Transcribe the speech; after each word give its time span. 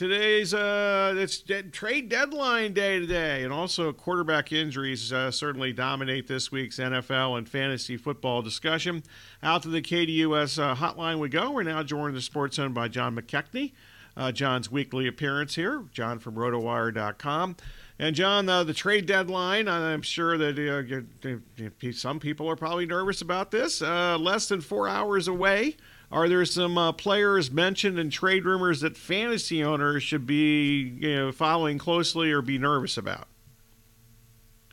today's 0.00 0.54
uh, 0.54 1.12
it's 1.14 1.40
de- 1.40 1.62
trade 1.64 2.08
deadline 2.08 2.72
day 2.72 2.98
today, 2.98 3.44
and 3.44 3.52
also 3.52 3.92
quarterback 3.92 4.50
injuries 4.50 5.12
uh, 5.12 5.30
certainly 5.30 5.74
dominate 5.74 6.26
this 6.26 6.50
week's 6.50 6.78
NFL 6.78 7.36
and 7.36 7.46
fantasy 7.46 7.98
football 7.98 8.40
discussion. 8.40 9.02
Out 9.42 9.62
to 9.64 9.68
the 9.68 9.82
KDUS 9.82 10.58
uh, 10.58 10.74
hotline 10.74 11.18
we 11.18 11.28
go. 11.28 11.50
We're 11.50 11.64
now 11.64 11.82
joined 11.82 12.08
in 12.08 12.14
the 12.14 12.22
Sports 12.22 12.56
Zone 12.56 12.72
by 12.72 12.88
John 12.88 13.14
McKechnie. 13.14 13.72
Uh, 14.16 14.32
John's 14.32 14.72
weekly 14.72 15.06
appearance 15.06 15.54
here. 15.54 15.84
John 15.92 16.18
from 16.18 16.34
RotoWire.com. 16.34 17.56
And 17.98 18.16
John, 18.16 18.48
uh, 18.48 18.64
the 18.64 18.72
trade 18.72 19.04
deadline. 19.04 19.68
I'm 19.68 20.00
sure 20.00 20.38
that 20.38 21.12
uh, 21.68 21.92
some 21.92 22.20
people 22.20 22.48
are 22.48 22.56
probably 22.56 22.86
nervous 22.86 23.20
about 23.20 23.50
this. 23.50 23.82
Less 23.82 24.48
than 24.48 24.62
four 24.62 24.88
hours 24.88 25.28
away. 25.28 25.76
Are 26.12 26.28
there 26.28 26.44
some 26.44 26.76
uh, 26.76 26.92
players 26.92 27.52
mentioned 27.52 27.98
in 27.98 28.10
trade 28.10 28.44
rumors 28.44 28.80
that 28.80 28.96
fantasy 28.96 29.62
owners 29.62 30.02
should 30.02 30.26
be 30.26 30.96
you 30.98 31.14
know, 31.14 31.32
following 31.32 31.78
closely 31.78 32.32
or 32.32 32.42
be 32.42 32.58
nervous 32.58 32.96
about? 32.96 33.28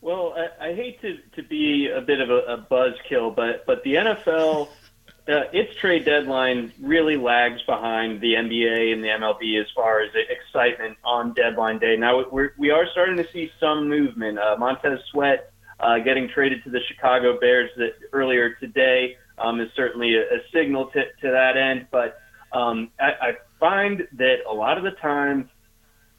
Well, 0.02 0.34
I, 0.36 0.70
I 0.70 0.73
hate 0.73 1.00
to, 1.02 1.18
to 1.36 1.44
be 1.44 1.90
a 1.90 2.02
bit 2.02 2.22
of 2.22 2.30
a, 2.30 2.38
a 2.38 2.58
buzzkill, 2.58 3.36
but 3.36 3.66
but 3.68 3.84
the 3.84 3.95
NFL, 3.95 4.70
uh, 5.28 5.44
its 5.54 5.76
trade 5.76 6.05
deadline 6.05 6.72
really 6.80 7.18
lags 7.18 7.62
behind 7.64 8.20
the 8.22 8.34
NBA 8.34 8.94
and 8.94 9.04
the 9.04 9.09
MLB 9.09 9.62
as 9.62 9.67
far 9.76 10.02
as 10.02 10.09
excitement 10.16 10.98
on 11.04 11.34
deadline 11.34 11.78
day. 11.78 11.98
Now 11.98 12.28
we're, 12.31 12.54
we 12.58 12.72
are 12.72 12.88
starting 12.92 13.17
to 13.17 13.28
see 13.31 13.52
some 13.59 13.88
movement. 13.90 14.40
Uh, 14.40 14.56
Montez 14.58 15.00
Sweat 15.12 15.52
uh, 15.80 16.00
getting 16.00 16.30
traded 16.30 16.64
to 16.64 16.72
the 16.72 16.80
Chicago 16.88 17.40
Bears 17.40 17.70
that, 17.78 17.94
earlier 18.12 18.54
today 18.56 19.17
um, 19.38 19.59
is 19.62 19.70
certainly 19.76 20.16
a, 20.16 20.22
a 20.22 20.40
signal 20.54 20.88
to, 20.88 21.04
to 21.22 21.32
that 21.32 21.58
end. 21.58 21.88
But 21.91 22.20
um, 22.52 22.90
I, 23.00 23.12
I 23.22 23.32
find 23.59 24.08
that 24.14 24.38
a 24.50 24.54
lot 24.54 24.78
of 24.78 24.84
the 24.84 24.91
time, 24.91 25.50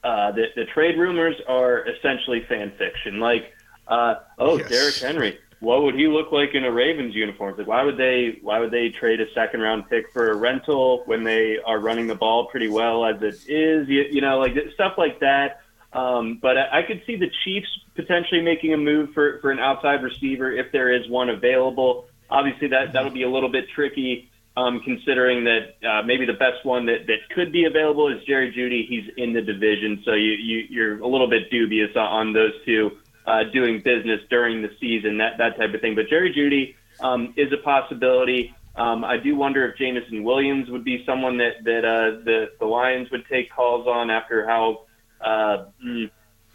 uh, 0.05 0.33
the, 0.33 0.47
the 0.57 0.65
trade 0.67 0.99
rumors 0.99 1.37
are 1.49 1.87
essentially 1.89 2.45
fan 2.49 2.73
fiction. 2.79 3.21
Like, 3.21 3.53
uh, 3.87 4.17
oh, 4.39 4.59
yes. 4.59 4.69
Derrick 4.69 4.95
Henry, 4.97 5.39
what 5.61 5.83
would 5.83 5.95
he 5.95 6.07
look 6.07 6.31
like 6.31 6.55
in 6.55 6.65
a 6.65 6.71
Ravens 6.71 7.15
uniform? 7.15 7.57
Like, 7.59 7.67
why 7.67 7.83
would 7.83 7.97
they 7.97 8.39
why 8.43 8.61
would 8.61 8.71
they 8.71 8.91
trade 8.91 9.21
a 9.21 9.33
second 9.33 9.61
round 9.61 9.89
pick 9.89 10.13
for 10.13 10.31
a 10.31 10.37
rental 10.37 11.03
when 11.07 11.25
they 11.25 11.59
are 11.65 11.81
running 11.81 12.07
the 12.07 12.15
ball 12.15 12.47
pretty 12.47 12.69
well 12.69 13.05
as 13.05 13.21
it 13.23 13.35
is? 13.49 13.89
You, 13.89 14.05
you 14.11 14.21
know, 14.21 14.39
like 14.39 14.57
stuff 14.75 14.95
like 14.97 15.21
that. 15.21 15.63
Um, 15.93 16.39
but 16.41 16.59
I, 16.59 16.81
I 16.81 16.83
could 16.83 17.03
see 17.07 17.17
the 17.17 17.31
Chiefs 17.45 17.69
potentially 17.95 18.43
making 18.43 18.75
a 18.75 18.77
move 18.77 19.15
for, 19.15 19.39
for 19.41 19.51
an 19.51 19.59
outside 19.59 20.03
receiver 20.03 20.53
if 20.53 20.71
there 20.71 20.93
is 20.93 21.09
one 21.09 21.31
available. 21.31 22.08
Obviously, 22.31 22.69
that 22.69 22.93
that'll 22.93 23.11
be 23.11 23.23
a 23.23 23.31
little 23.31 23.51
bit 23.51 23.69
tricky, 23.75 24.31
um, 24.57 24.81
considering 24.81 25.45
that 25.45 25.89
uh, 25.89 26.03
maybe 26.03 26.27
the 26.27 26.35
best 26.35 26.65
one 26.65 26.87
that, 26.87 27.07
that 27.07 27.19
could 27.35 27.53
be 27.53 27.65
available 27.65 28.09
is 28.09 28.23
Jerry 28.25 28.53
Jeudy. 28.53 28.87
He's 28.87 29.11
in 29.17 29.33
the 29.33 29.43
division, 29.43 30.03
so 30.05 30.13
you, 30.13 30.33
you 30.33 30.67
you're 30.69 31.01
a 31.01 31.07
little 31.07 31.29
bit 31.29 31.51
dubious 31.51 31.95
on 31.97 32.33
those 32.33 32.53
two 32.65 32.99
uh, 33.27 33.45
doing 33.53 33.81
business 33.83 34.21
during 34.31 34.63
the 34.63 34.71
season, 34.81 35.19
that 35.19 35.39
that 35.39 35.57
type 35.57 35.75
of 35.75 35.81
thing. 35.81 35.95
But 35.95 36.09
Jerry 36.09 36.33
Jeudy 36.33 36.75
um, 37.01 37.35
is 37.37 37.53
a 37.53 37.59
possibility. 37.59 38.55
Um, 38.75 39.05
I 39.05 39.17
do 39.17 39.37
wonder 39.37 39.69
if 39.69 39.77
Jameson 39.77 40.23
Williams 40.23 40.71
would 40.71 40.85
be 40.85 41.05
someone 41.05 41.39
that 41.39 41.65
that 41.65 41.85
uh, 41.85 42.23
the 42.25 42.53
the 42.59 42.65
Lions 42.65 43.11
would 43.11 43.27
take 43.27 43.51
calls 43.51 43.87
on 43.87 44.11
after 44.11 44.47
how 44.47 44.87
uh, 45.21 45.65
mm, 45.85 46.11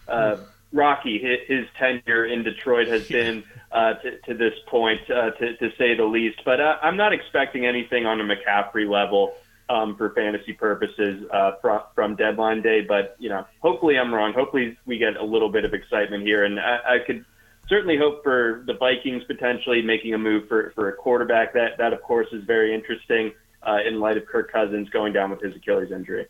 uh, 0.07 0.37
rocky 0.71 1.19
his, 1.19 1.39
his 1.47 1.65
tenure 1.77 2.25
in 2.25 2.43
Detroit 2.43 2.87
has 2.87 3.07
been 3.07 3.43
uh, 3.73 3.95
to, 3.95 4.17
to 4.19 4.33
this 4.35 4.53
point, 4.67 5.01
uh, 5.09 5.31
to, 5.31 5.57
to 5.57 5.69
say 5.77 5.95
the 5.95 6.05
least. 6.05 6.39
But 6.45 6.61
uh, 6.61 6.77
I'm 6.81 6.95
not 6.95 7.11
expecting 7.11 7.65
anything 7.65 8.05
on 8.05 8.21
a 8.21 8.23
McCaffrey 8.23 8.87
level 8.89 9.33
um, 9.69 9.97
for 9.97 10.11
fantasy 10.11 10.53
purposes 10.53 11.25
uh, 11.31 11.53
from, 11.61 11.81
from 11.95 12.15
deadline 12.15 12.61
day. 12.61 12.81
But 12.81 13.15
you 13.19 13.29
know, 13.29 13.45
hopefully 13.61 13.97
I'm 13.97 14.13
wrong. 14.13 14.33
Hopefully 14.33 14.77
we 14.85 14.97
get 14.97 15.17
a 15.17 15.25
little 15.25 15.49
bit 15.49 15.65
of 15.65 15.73
excitement 15.73 16.23
here, 16.23 16.43
and 16.45 16.59
I, 16.59 16.79
I 16.87 16.97
could 17.05 17.25
certainly 17.67 17.97
hope 17.97 18.23
for 18.23 18.63
the 18.67 18.73
Vikings 18.75 19.23
potentially 19.23 19.81
making 19.81 20.13
a 20.13 20.17
move 20.17 20.47
for, 20.47 20.71
for 20.75 20.89
a 20.89 20.93
quarterback. 20.93 21.53
That 21.53 21.77
that 21.77 21.93
of 21.93 22.01
course 22.03 22.27
is 22.31 22.43
very 22.43 22.73
interesting 22.73 23.33
uh, 23.63 23.77
in 23.87 23.99
light 23.99 24.17
of 24.17 24.25
Kirk 24.25 24.51
Cousins 24.51 24.89
going 24.89 25.13
down 25.13 25.31
with 25.31 25.41
his 25.41 25.55
Achilles 25.55 25.91
injury. 25.91 26.27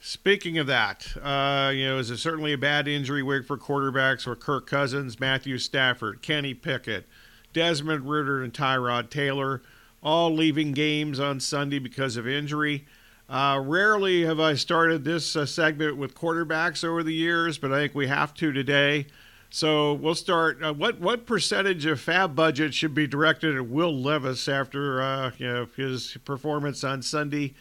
Speaking 0.00 0.58
of 0.58 0.66
that, 0.66 1.16
uh, 1.20 1.72
you 1.74 1.86
know, 1.86 1.98
is 1.98 2.10
it 2.10 2.18
certainly 2.18 2.52
a 2.52 2.58
bad 2.58 2.86
injury 2.86 3.22
week 3.22 3.46
for 3.46 3.56
quarterbacks 3.56 4.26
or 4.26 4.36
Kirk 4.36 4.66
Cousins, 4.66 5.18
Matthew 5.18 5.58
Stafford, 5.58 6.22
Kenny 6.22 6.54
Pickett, 6.54 7.06
Desmond 7.52 8.08
Ridder, 8.08 8.42
and 8.42 8.52
Tyrod 8.52 9.10
Taylor, 9.10 9.62
all 10.02 10.32
leaving 10.32 10.72
games 10.72 11.18
on 11.18 11.40
Sunday 11.40 11.78
because 11.78 12.16
of 12.16 12.28
injury. 12.28 12.86
Uh, 13.28 13.60
rarely 13.64 14.24
have 14.24 14.38
I 14.38 14.54
started 14.54 15.04
this 15.04 15.34
uh, 15.34 15.46
segment 15.46 15.96
with 15.96 16.14
quarterbacks 16.14 16.84
over 16.84 17.02
the 17.02 17.14
years, 17.14 17.58
but 17.58 17.72
I 17.72 17.80
think 17.80 17.94
we 17.94 18.06
have 18.06 18.32
to 18.34 18.52
today. 18.52 19.06
So 19.50 19.94
we'll 19.94 20.14
start. 20.14 20.62
Uh, 20.62 20.72
what 20.72 21.00
what 21.00 21.26
percentage 21.26 21.86
of 21.86 22.00
FAAB 22.00 22.34
budget 22.34 22.74
should 22.74 22.94
be 22.94 23.06
directed 23.06 23.56
at 23.56 23.66
Will 23.66 23.96
Levis 23.96 24.48
after 24.48 25.00
uh, 25.00 25.32
you 25.38 25.46
know 25.46 25.68
his 25.76 26.16
performance 26.24 26.84
on 26.84 27.02
Sunday? 27.02 27.54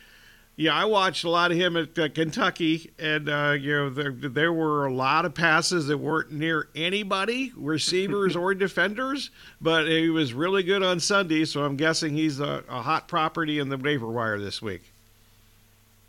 Yeah, 0.58 0.74
I 0.74 0.86
watched 0.86 1.26
a 1.26 1.30
lot 1.30 1.52
of 1.52 1.58
him 1.58 1.76
at 1.76 2.00
uh, 2.00 2.08
Kentucky, 2.08 2.92
and 2.98 3.28
uh, 3.28 3.58
you 3.60 3.74
know 3.74 3.90
there 3.90 4.12
there 4.12 4.54
were 4.54 4.86
a 4.86 4.94
lot 4.94 5.26
of 5.26 5.34
passes 5.34 5.88
that 5.88 5.98
weren't 5.98 6.32
near 6.32 6.70
anybody, 6.74 7.52
receivers 7.58 8.38
or 8.38 8.54
defenders, 8.56 9.32
but 9.60 9.86
he 9.86 10.10
was 10.10 10.34
really 10.34 10.64
good 10.64 10.82
on 10.82 11.02
Sunday. 11.02 11.44
So 11.44 11.66
I'm 11.66 11.76
guessing 11.76 12.14
he's 12.14 12.40
a, 12.40 12.64
a 12.70 12.82
hot 12.82 13.10
property 13.10 13.60
in 13.60 13.68
the 13.68 13.78
waiver 13.78 14.08
wire 14.08 14.40
this 14.40 14.62
week. 14.62 14.94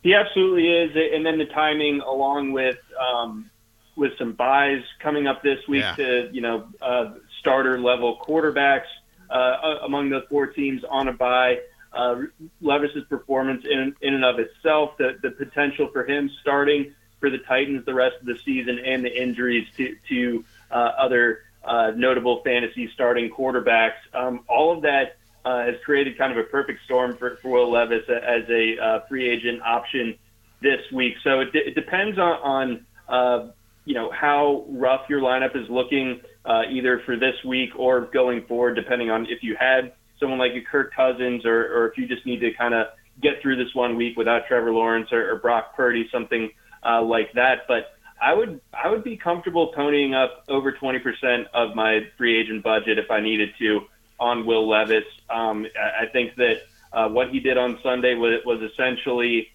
He 0.05 0.15
absolutely 0.15 0.69
is, 0.69 0.93
and 0.95 1.27
then 1.27 1.39
the 1.39 1.47
timing, 1.47 2.01
along 2.01 2.53
with 2.53 2.79
um, 3.01 3.51
with 3.97 4.17
some 4.17 4.33
byes 4.33 4.83
coming 5.01 5.27
up 5.27 5.43
this 5.43 5.67
week 5.67 5.83
yeah. 5.83 5.97
to 5.97 6.31
you 6.33 6.41
know 6.41 6.69
uh, 6.81 7.15
starter 7.41 7.81
level 7.81 8.17
quarterbacks 8.25 8.87
uh, 9.29 9.79
among 9.83 10.11
the 10.11 10.25
four 10.31 10.47
teams 10.47 10.85
on 10.89 11.09
a 11.09 11.13
bye 11.13 11.59
uh, 11.97 12.21
Levis's 12.61 13.05
performance 13.09 13.65
in, 13.65 13.95
in 14.01 14.15
and 14.15 14.25
of 14.25 14.39
itself, 14.39 14.97
the, 14.99 15.19
the 15.23 15.31
potential 15.31 15.89
for 15.93 16.05
him 16.05 16.31
starting 16.41 16.95
for 17.21 17.31
the 17.31 17.39
Titans 17.39 17.85
the 17.87 17.95
rest 17.95 18.17
of 18.21 18.27
the 18.27 18.39
season, 18.45 18.79
and 18.79 19.05
the 19.05 19.23
injuries 19.23 19.67
to, 19.77 19.97
to 20.09 20.45
uh, 20.71 20.75
other 20.75 21.41
uh, 21.65 21.93
notable 21.97 22.43
fantasy 22.45 22.91
starting 22.95 23.31
quarterbacks. 23.31 23.97
Um, 24.15 24.45
all 24.49 24.77
of 24.77 24.83
that 24.83 25.17
uh, 25.45 25.65
has 25.65 25.77
created 25.85 26.19
kind 26.19 26.33
of 26.33 26.39
a 26.39 26.45
perfect 26.45 26.81
storm 26.85 27.17
for, 27.17 27.37
for 27.43 27.51
Will 27.51 27.71
Levis 27.71 28.05
as 28.09 28.49
a 28.49 28.79
uh, 28.79 29.01
free 29.09 29.29
agent 29.29 29.63
option 29.63 30.17
this 30.61 30.81
week. 30.93 31.15
So 31.25 31.41
it, 31.41 31.49
it 31.55 31.75
depends 31.75 32.19
on, 32.19 32.33
on 32.43 32.87
uh, 33.09 33.53
you 33.85 33.95
know 33.95 34.11
how 34.11 34.65
rough 34.69 35.09
your 35.09 35.21
lineup 35.21 35.57
is 35.57 35.69
looking, 35.71 36.21
uh, 36.45 36.63
either 36.69 37.01
for 37.07 37.17
this 37.17 37.37
week 37.45 37.71
or 37.77 38.03
going 38.03 38.45
forward, 38.47 38.75
depending 38.75 39.11
on 39.11 39.27
if 39.27 39.43
you 39.43 39.57
had 39.59 39.93
someone 40.19 40.39
like 40.39 40.53
a 40.55 40.61
Kirk 40.61 40.95
Cousins, 40.95 41.45
or, 41.45 41.67
or 41.75 41.89
if 41.89 41.99
you 41.99 42.07
just 42.07 42.27
need 42.27 42.41
to 42.41 42.53
kind 42.53 42.75
of 42.75 42.89
get 43.21 43.41
through 43.41 43.57
this 43.57 43.75
one 43.75 43.97
week 43.97 44.17
without 44.17 44.47
Trevor 44.47 44.73
Lawrence 44.73 45.13
or, 45.13 45.31
or 45.33 45.37
Brock 45.37 45.75
Purdy, 45.77 46.09
something 46.13 46.51
uh, 46.85 47.03
like 47.03 47.33
that. 47.35 47.67
But 47.69 47.97
I 48.21 48.35
would 48.35 48.61
I 48.73 48.89
would 48.89 49.05
be 49.05 49.17
comfortable 49.17 49.73
ponying 49.77 50.15
up 50.15 50.45
over 50.49 50.73
20% 50.73 51.47
of 51.53 51.75
my 51.75 52.07
free 52.17 52.39
agent 52.39 52.63
budget 52.63 52.99
if 52.99 53.11
I 53.11 53.21
needed 53.21 53.51
to 53.59 53.83
on 54.19 54.47
Will 54.47 54.69
Levis. 54.69 55.05
Um, 55.29 55.67
I 55.79 56.07
think 56.07 56.37
that 56.37 56.63
uh, 56.93 57.09
what 57.09 57.31
he 57.31 57.41
did 57.41 57.59
on 57.59 57.79
Sunday 57.83 58.15
was, 58.15 58.41
was 58.47 58.63
essentially 58.63 59.49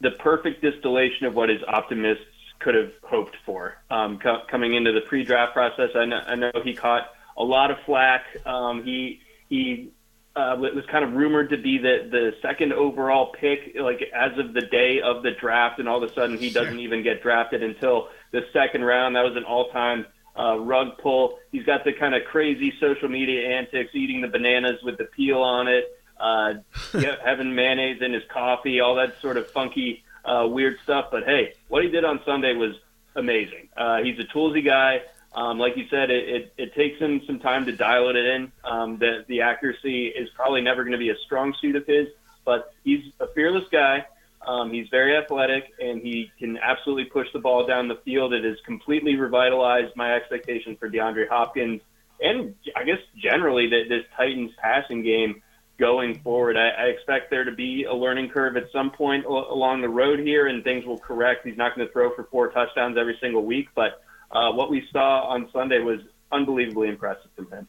the 0.00 0.10
perfect 0.10 0.60
distillation 0.60 1.26
of 1.26 1.34
what 1.34 1.48
his 1.48 1.62
optimists 1.66 2.24
could 2.58 2.74
have 2.74 2.92
hoped 3.02 3.36
for. 3.46 3.78
Um, 3.90 4.18
co- 4.18 4.42
coming 4.50 4.74
into 4.74 4.92
the 4.92 5.00
pre-draft 5.02 5.54
process, 5.54 5.90
I 5.94 6.04
know, 6.04 6.22
I 6.26 6.34
know 6.34 6.52
he 6.62 6.74
caught 6.74 7.08
a 7.36 7.44
lot 7.44 7.70
of 7.70 7.78
flack. 7.86 8.24
Um, 8.44 8.84
he 8.84 9.20
he 9.52 9.90
uh, 10.34 10.56
was 10.58 10.84
kind 10.90 11.04
of 11.04 11.12
rumored 11.12 11.50
to 11.50 11.58
be 11.58 11.76
the 11.76 12.08
the 12.10 12.34
second 12.40 12.72
overall 12.72 13.32
pick, 13.38 13.76
like 13.78 14.00
as 14.14 14.38
of 14.38 14.54
the 14.54 14.62
day 14.62 15.02
of 15.02 15.22
the 15.22 15.32
draft, 15.32 15.78
and 15.78 15.86
all 15.86 16.02
of 16.02 16.10
a 16.10 16.14
sudden 16.14 16.38
he 16.38 16.48
doesn't 16.48 16.78
even 16.78 17.02
get 17.02 17.22
drafted 17.22 17.62
until 17.62 18.08
the 18.30 18.40
second 18.50 18.82
round. 18.82 19.14
That 19.14 19.24
was 19.24 19.36
an 19.36 19.44
all-time 19.44 20.06
uh, 20.38 20.58
rug 20.58 20.96
pull. 21.02 21.38
He's 21.50 21.66
got 21.66 21.84
the 21.84 21.92
kind 21.92 22.14
of 22.14 22.22
crazy 22.24 22.72
social 22.80 23.10
media 23.10 23.46
antics, 23.58 23.90
eating 23.94 24.22
the 24.22 24.28
bananas 24.28 24.82
with 24.82 24.96
the 24.96 25.04
peel 25.04 25.42
on 25.42 25.68
it, 25.68 25.84
uh, 26.18 26.54
having 27.22 27.54
mayonnaise 27.54 28.00
in 28.00 28.14
his 28.14 28.22
coffee, 28.32 28.80
all 28.80 28.94
that 28.94 29.20
sort 29.20 29.36
of 29.36 29.50
funky, 29.50 30.02
uh, 30.24 30.46
weird 30.48 30.78
stuff. 30.82 31.08
But 31.10 31.24
hey, 31.24 31.52
what 31.68 31.84
he 31.84 31.90
did 31.90 32.06
on 32.06 32.20
Sunday 32.24 32.54
was 32.54 32.74
amazing. 33.16 33.68
Uh, 33.76 33.98
he's 33.98 34.18
a 34.18 34.24
toolsy 34.34 34.64
guy. 34.64 35.02
Um, 35.34 35.58
like 35.58 35.76
you 35.76 35.86
said, 35.88 36.10
it, 36.10 36.28
it, 36.28 36.54
it, 36.58 36.74
takes 36.74 36.98
him 36.98 37.22
some 37.26 37.38
time 37.38 37.64
to 37.64 37.72
dial 37.72 38.10
it 38.10 38.16
in. 38.16 38.52
Um, 38.64 38.98
the, 38.98 39.24
the 39.28 39.40
accuracy 39.40 40.08
is 40.08 40.28
probably 40.36 40.60
never 40.60 40.82
going 40.84 40.92
to 40.92 40.98
be 40.98 41.08
a 41.08 41.16
strong 41.24 41.54
suit 41.58 41.74
of 41.74 41.86
his, 41.86 42.08
but 42.44 42.74
he's 42.84 43.00
a 43.18 43.26
fearless 43.28 43.64
guy. 43.72 44.04
Um, 44.46 44.72
he's 44.72 44.88
very 44.88 45.16
athletic, 45.16 45.72
and 45.80 46.02
he 46.02 46.30
can 46.38 46.58
absolutely 46.58 47.06
push 47.06 47.28
the 47.32 47.38
ball 47.38 47.66
down 47.66 47.88
the 47.88 48.00
field. 48.04 48.34
It 48.34 48.44
has 48.44 48.56
completely 48.66 49.16
revitalized 49.16 49.96
my 49.96 50.14
expectation 50.14 50.76
for 50.76 50.90
DeAndre 50.90 51.28
Hopkins, 51.28 51.80
and 52.20 52.54
I 52.76 52.84
guess 52.84 52.98
generally 53.16 53.68
that 53.70 53.84
this 53.88 54.04
Titans 54.16 54.50
passing 54.60 55.02
game 55.02 55.42
going 55.78 56.20
forward. 56.20 56.56
I, 56.56 56.68
I 56.68 56.84
expect 56.88 57.30
there 57.30 57.44
to 57.44 57.52
be 57.52 57.84
a 57.84 57.94
learning 57.94 58.30
curve 58.30 58.56
at 58.56 58.70
some 58.72 58.90
point 58.90 59.24
along 59.24 59.80
the 59.80 59.88
road 59.88 60.20
here, 60.20 60.46
and 60.46 60.62
things 60.62 60.84
will 60.84 60.98
correct. 60.98 61.46
He's 61.46 61.56
not 61.56 61.74
going 61.74 61.86
to 61.86 61.92
throw 61.92 62.14
for 62.14 62.24
four 62.24 62.50
touchdowns 62.50 62.98
every 62.98 63.16
single 63.20 63.44
week, 63.44 63.68
but 63.74 64.02
uh, 64.32 64.52
what 64.52 64.70
we 64.70 64.86
saw 64.92 65.26
on 65.28 65.48
Sunday 65.52 65.78
was 65.78 66.00
unbelievably 66.30 66.88
impressive 66.88 67.30
from 67.36 67.50
him. 67.50 67.66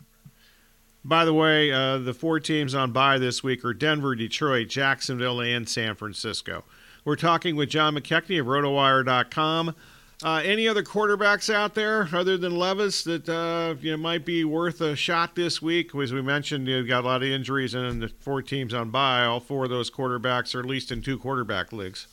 By 1.06 1.26
the 1.26 1.34
way, 1.34 1.72
uh, 1.72 1.98
the 1.98 2.14
four 2.14 2.40
teams 2.40 2.74
on 2.74 2.92
bye 2.92 3.18
this 3.18 3.44
week 3.44 3.66
are 3.66 3.74
Denver, 3.74 4.16
Detroit, 4.16 4.70
Jacksonville, 4.70 5.42
and 5.42 5.68
San 5.68 5.96
Francisco. 5.96 6.64
We're 7.04 7.18
talking 7.18 7.58
with 7.58 7.70
John 7.70 7.96
McKechnie 7.96 8.40
of 8.40 8.46
RotoWire.com. 8.46 9.76
Uh, 10.24 10.42
any 10.46 10.70
other 10.70 10.84
quarterbacks 10.84 11.54
out 11.54 11.76
there 11.76 12.08
other 12.14 12.38
than 12.38 12.56
Levis 12.56 13.04
that 13.04 13.28
uh, 13.28 13.76
you 13.82 13.92
know 13.92 13.98
might 13.98 14.24
be 14.24 14.46
worth 14.46 14.80
a 14.80 14.96
shot 14.96 15.36
this 15.36 15.62
week? 15.62 15.94
As 15.94 16.14
we 16.14 16.22
mentioned, 16.22 16.66
you've 16.68 16.88
got 16.88 17.04
a 17.04 17.08
lot 17.08 17.24
of 17.24 17.28
injuries, 17.28 17.74
and 17.74 18.02
the 18.02 18.08
four 18.08 18.42
teams 18.42 18.74
on 18.74 18.90
bye, 18.90 19.26
all 19.26 19.42
four 19.42 19.66
of 19.66 19.70
those 19.70 19.92
quarterbacks 19.92 20.56
are 20.56 20.62
at 20.62 20.66
least 20.66 20.94
in 20.94 21.02
two 21.02 21.18
quarterback 21.18 21.74
leagues. 21.74 22.08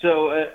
So 0.00 0.30
uh, 0.30 0.46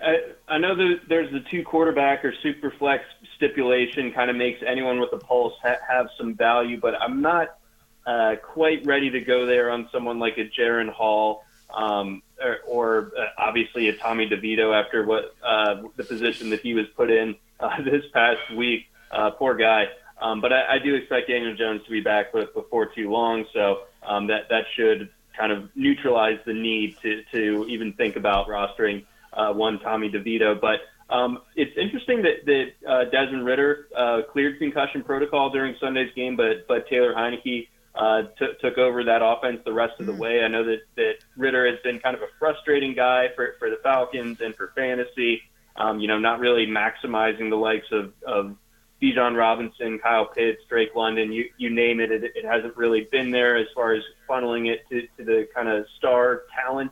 I, 0.49 0.57
know 0.57 0.75
there's 1.07 1.31
the 1.31 1.41
two 1.51 1.63
quarterback 1.63 2.25
or 2.25 2.33
super 2.41 2.71
flex 2.71 3.03
stipulation, 3.35 4.11
kind 4.11 4.29
of 4.29 4.35
makes 4.35 4.61
anyone 4.65 4.99
with 4.99 5.13
a 5.13 5.17
pulse 5.17 5.53
ha- 5.61 5.77
have 5.87 6.09
some 6.17 6.35
value, 6.35 6.79
but 6.79 6.99
I'm 6.99 7.21
not 7.21 7.57
uh, 8.05 8.35
quite 8.41 8.85
ready 8.85 9.09
to 9.11 9.21
go 9.21 9.45
there 9.45 9.69
on 9.69 9.89
someone 9.91 10.19
like 10.19 10.37
a 10.37 10.45
Jaren 10.45 10.89
Hall 10.89 11.43
um, 11.73 12.21
or, 12.41 12.57
or 12.67 13.11
uh, 13.17 13.27
obviously 13.37 13.89
a 13.89 13.95
Tommy 13.95 14.27
DeVito 14.27 14.73
after 14.73 15.05
what 15.05 15.35
uh, 15.43 15.83
the 15.95 16.03
position 16.03 16.49
that 16.49 16.61
he 16.61 16.73
was 16.73 16.87
put 16.95 17.11
in 17.11 17.35
uh, 17.59 17.81
this 17.83 18.03
past 18.13 18.41
week. 18.55 18.87
Uh, 19.11 19.31
poor 19.31 19.55
guy. 19.55 19.87
Um, 20.21 20.41
but 20.41 20.51
I, 20.51 20.75
I 20.75 20.79
do 20.79 20.95
expect 20.95 21.29
Daniel 21.29 21.55
Jones 21.55 21.83
to 21.85 21.91
be 21.91 22.01
back 22.01 22.33
before 22.33 22.87
too 22.87 23.09
long, 23.09 23.45
so 23.53 23.83
um, 24.03 24.27
that 24.27 24.49
that 24.49 24.65
should 24.75 25.09
kind 25.37 25.51
of 25.51 25.69
neutralize 25.75 26.39
the 26.45 26.53
need 26.53 26.97
to 27.01 27.23
to 27.31 27.65
even 27.69 27.93
think 27.93 28.17
about 28.17 28.47
rostering 28.47 29.05
uh, 29.33 29.53
one 29.53 29.79
Tommy 29.79 30.09
DeVito. 30.09 30.59
But 30.59 30.79
um, 31.13 31.39
it's 31.55 31.75
interesting 31.77 32.21
that 32.23 32.45
that 32.45 32.89
uh, 32.89 33.05
Desmond 33.05 33.45
Ridder 33.45 33.87
uh, 33.95 34.21
cleared 34.31 34.59
concussion 34.59 35.03
protocol 35.03 35.49
during 35.49 35.75
Sunday's 35.79 36.13
game, 36.15 36.35
but 36.35 36.67
but 36.67 36.87
Taylor 36.87 37.13
Heinicke 37.13 37.67
uh, 37.95 38.23
t- 38.37 38.53
took 38.61 38.77
over 38.77 39.03
that 39.03 39.21
offense 39.23 39.59
the 39.65 39.73
rest 39.73 39.99
of 39.99 40.05
the 40.05 40.13
mm. 40.13 40.19
way. 40.19 40.43
I 40.43 40.47
know 40.47 40.63
that, 40.63 40.81
that 40.95 41.13
Ritter 41.35 41.69
has 41.69 41.79
been 41.83 41.99
kind 41.99 42.15
of 42.15 42.21
a 42.21 42.27
frustrating 42.37 42.93
guy 42.93 43.27
for, 43.35 43.55
for 43.59 43.69
the 43.69 43.77
Falcons 43.83 44.39
and 44.41 44.55
for 44.55 44.71
fantasy. 44.75 45.41
Um, 45.75 45.99
you 45.99 46.07
know, 46.07 46.19
not 46.19 46.39
really 46.39 46.65
maximizing 46.65 47.49
the 47.49 47.55
likes 47.55 47.87
of, 47.91 48.13
of 48.25 48.55
Bijan 49.01 49.37
Robinson, 49.37 49.99
Kyle 49.99 50.25
Pitts, 50.25 50.61
Drake 50.69 50.95
London, 50.95 51.31
you, 51.31 51.45
you 51.57 51.69
name 51.69 51.99
it, 51.99 52.11
it, 52.11 52.23
it 52.23 52.45
hasn't 52.45 52.75
really 52.75 53.07
been 53.11 53.31
there 53.31 53.57
as 53.57 53.67
far 53.73 53.93
as 53.93 54.03
funneling 54.29 54.67
it 54.67 54.81
to, 54.89 55.01
to 55.17 55.23
the 55.23 55.47
kind 55.55 55.69
of 55.69 55.85
star 55.97 56.43
talent 56.53 56.91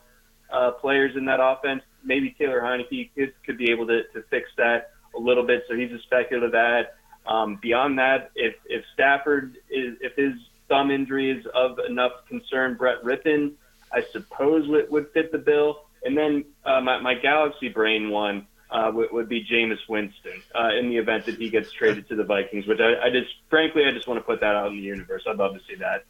uh, 0.52 0.72
players 0.72 1.16
in 1.16 1.26
that 1.26 1.40
offense. 1.42 1.84
Maybe 2.08 2.36
Taylor 2.40 2.62
Heinicke 2.62 3.12
could, 3.14 3.34
could 3.46 3.58
be 3.58 3.70
able 3.70 3.86
to, 3.88 4.04
to 4.14 4.24
fix 4.30 4.50
that 4.58 4.92
a 5.16 5.20
little 5.20 5.46
bit. 5.46 5.64
So 5.70 5.76
he's 5.76 5.92
a 5.92 6.00
speculative 6.00 6.56
ad. 6.56 6.90
Um, 7.26 7.60
beyond 7.62 8.00
that, 8.00 8.32
if, 8.36 8.56
if 8.66 8.84
Stafford 8.94 9.58
is, 9.70 9.98
if 10.02 10.16
his 10.16 10.34
thumb 10.70 10.92
injury 10.92 11.32
is 11.32 11.46
of 11.54 11.80
enough 11.80 12.12
concern. 12.28 12.76
Brett 12.76 13.02
Rypien, 13.04 13.54
I 13.92 14.04
suppose, 14.12 14.68
would, 14.68 14.90
would 14.92 15.12
fit 15.14 15.32
the 15.32 15.38
bill. 15.38 15.84
And 16.04 16.18
then 16.18 16.46
uh, 16.66 16.82
my, 16.82 17.00
my 17.00 17.16
Galaxy 17.16 17.70
Brain 17.70 18.10
one 18.10 18.48
uh, 18.70 18.92
would, 18.94 19.12
would 19.12 19.30
be 19.30 19.46
Jameis 19.46 19.80
Winston 19.88 20.42
uh, 20.56 20.70
in 20.78 20.90
the 20.90 20.98
event 20.98 21.26
that 21.26 21.36
he 21.36 21.50
gets 21.50 21.72
traded 21.72 22.08
to 22.10 22.16
the 22.16 22.24
Vikings, 22.24 22.68
which 22.68 22.80
I, 22.80 23.08
I 23.08 23.10
just, 23.10 23.32
frankly, 23.50 23.86
I 23.86 23.92
just 23.92 24.08
want 24.08 24.20
to 24.20 24.24
put 24.24 24.40
that 24.42 24.56
out 24.56 24.68
in 24.68 24.78
the 24.78 24.84
universe. 24.84 25.24
I'd 25.28 25.38
love 25.38 25.54
to 25.54 25.62
see 25.68 25.76
that. 25.76 26.04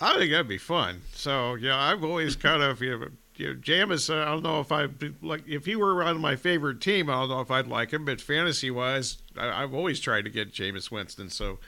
I 0.00 0.16
think 0.16 0.30
that'd 0.30 0.46
be 0.46 0.58
fun. 0.58 1.00
So, 1.12 1.54
yeah, 1.54 1.76
I've 1.76 2.04
always 2.04 2.36
kind 2.36 2.62
of, 2.62 2.80
you 2.80 2.98
know, 2.98 3.08
you 3.38 3.54
know, 3.54 3.60
Jameis, 3.60 4.12
I 4.12 4.24
don't 4.24 4.42
know 4.42 4.60
if 4.60 4.72
I 4.72 4.88
like 5.22 5.46
if 5.46 5.64
he 5.64 5.76
were 5.76 6.02
on 6.02 6.20
my 6.20 6.36
favorite 6.36 6.80
team, 6.80 7.08
I 7.08 7.14
don't 7.14 7.28
know 7.28 7.40
if 7.40 7.50
I'd 7.50 7.68
like 7.68 7.92
him. 7.92 8.04
But 8.04 8.20
fantasy 8.20 8.70
wise, 8.70 9.18
I, 9.36 9.60
have 9.60 9.72
always 9.72 10.00
tried 10.00 10.22
to 10.22 10.30
get 10.30 10.52
Jameis 10.52 10.90
Winston. 10.90 11.30
So 11.30 11.58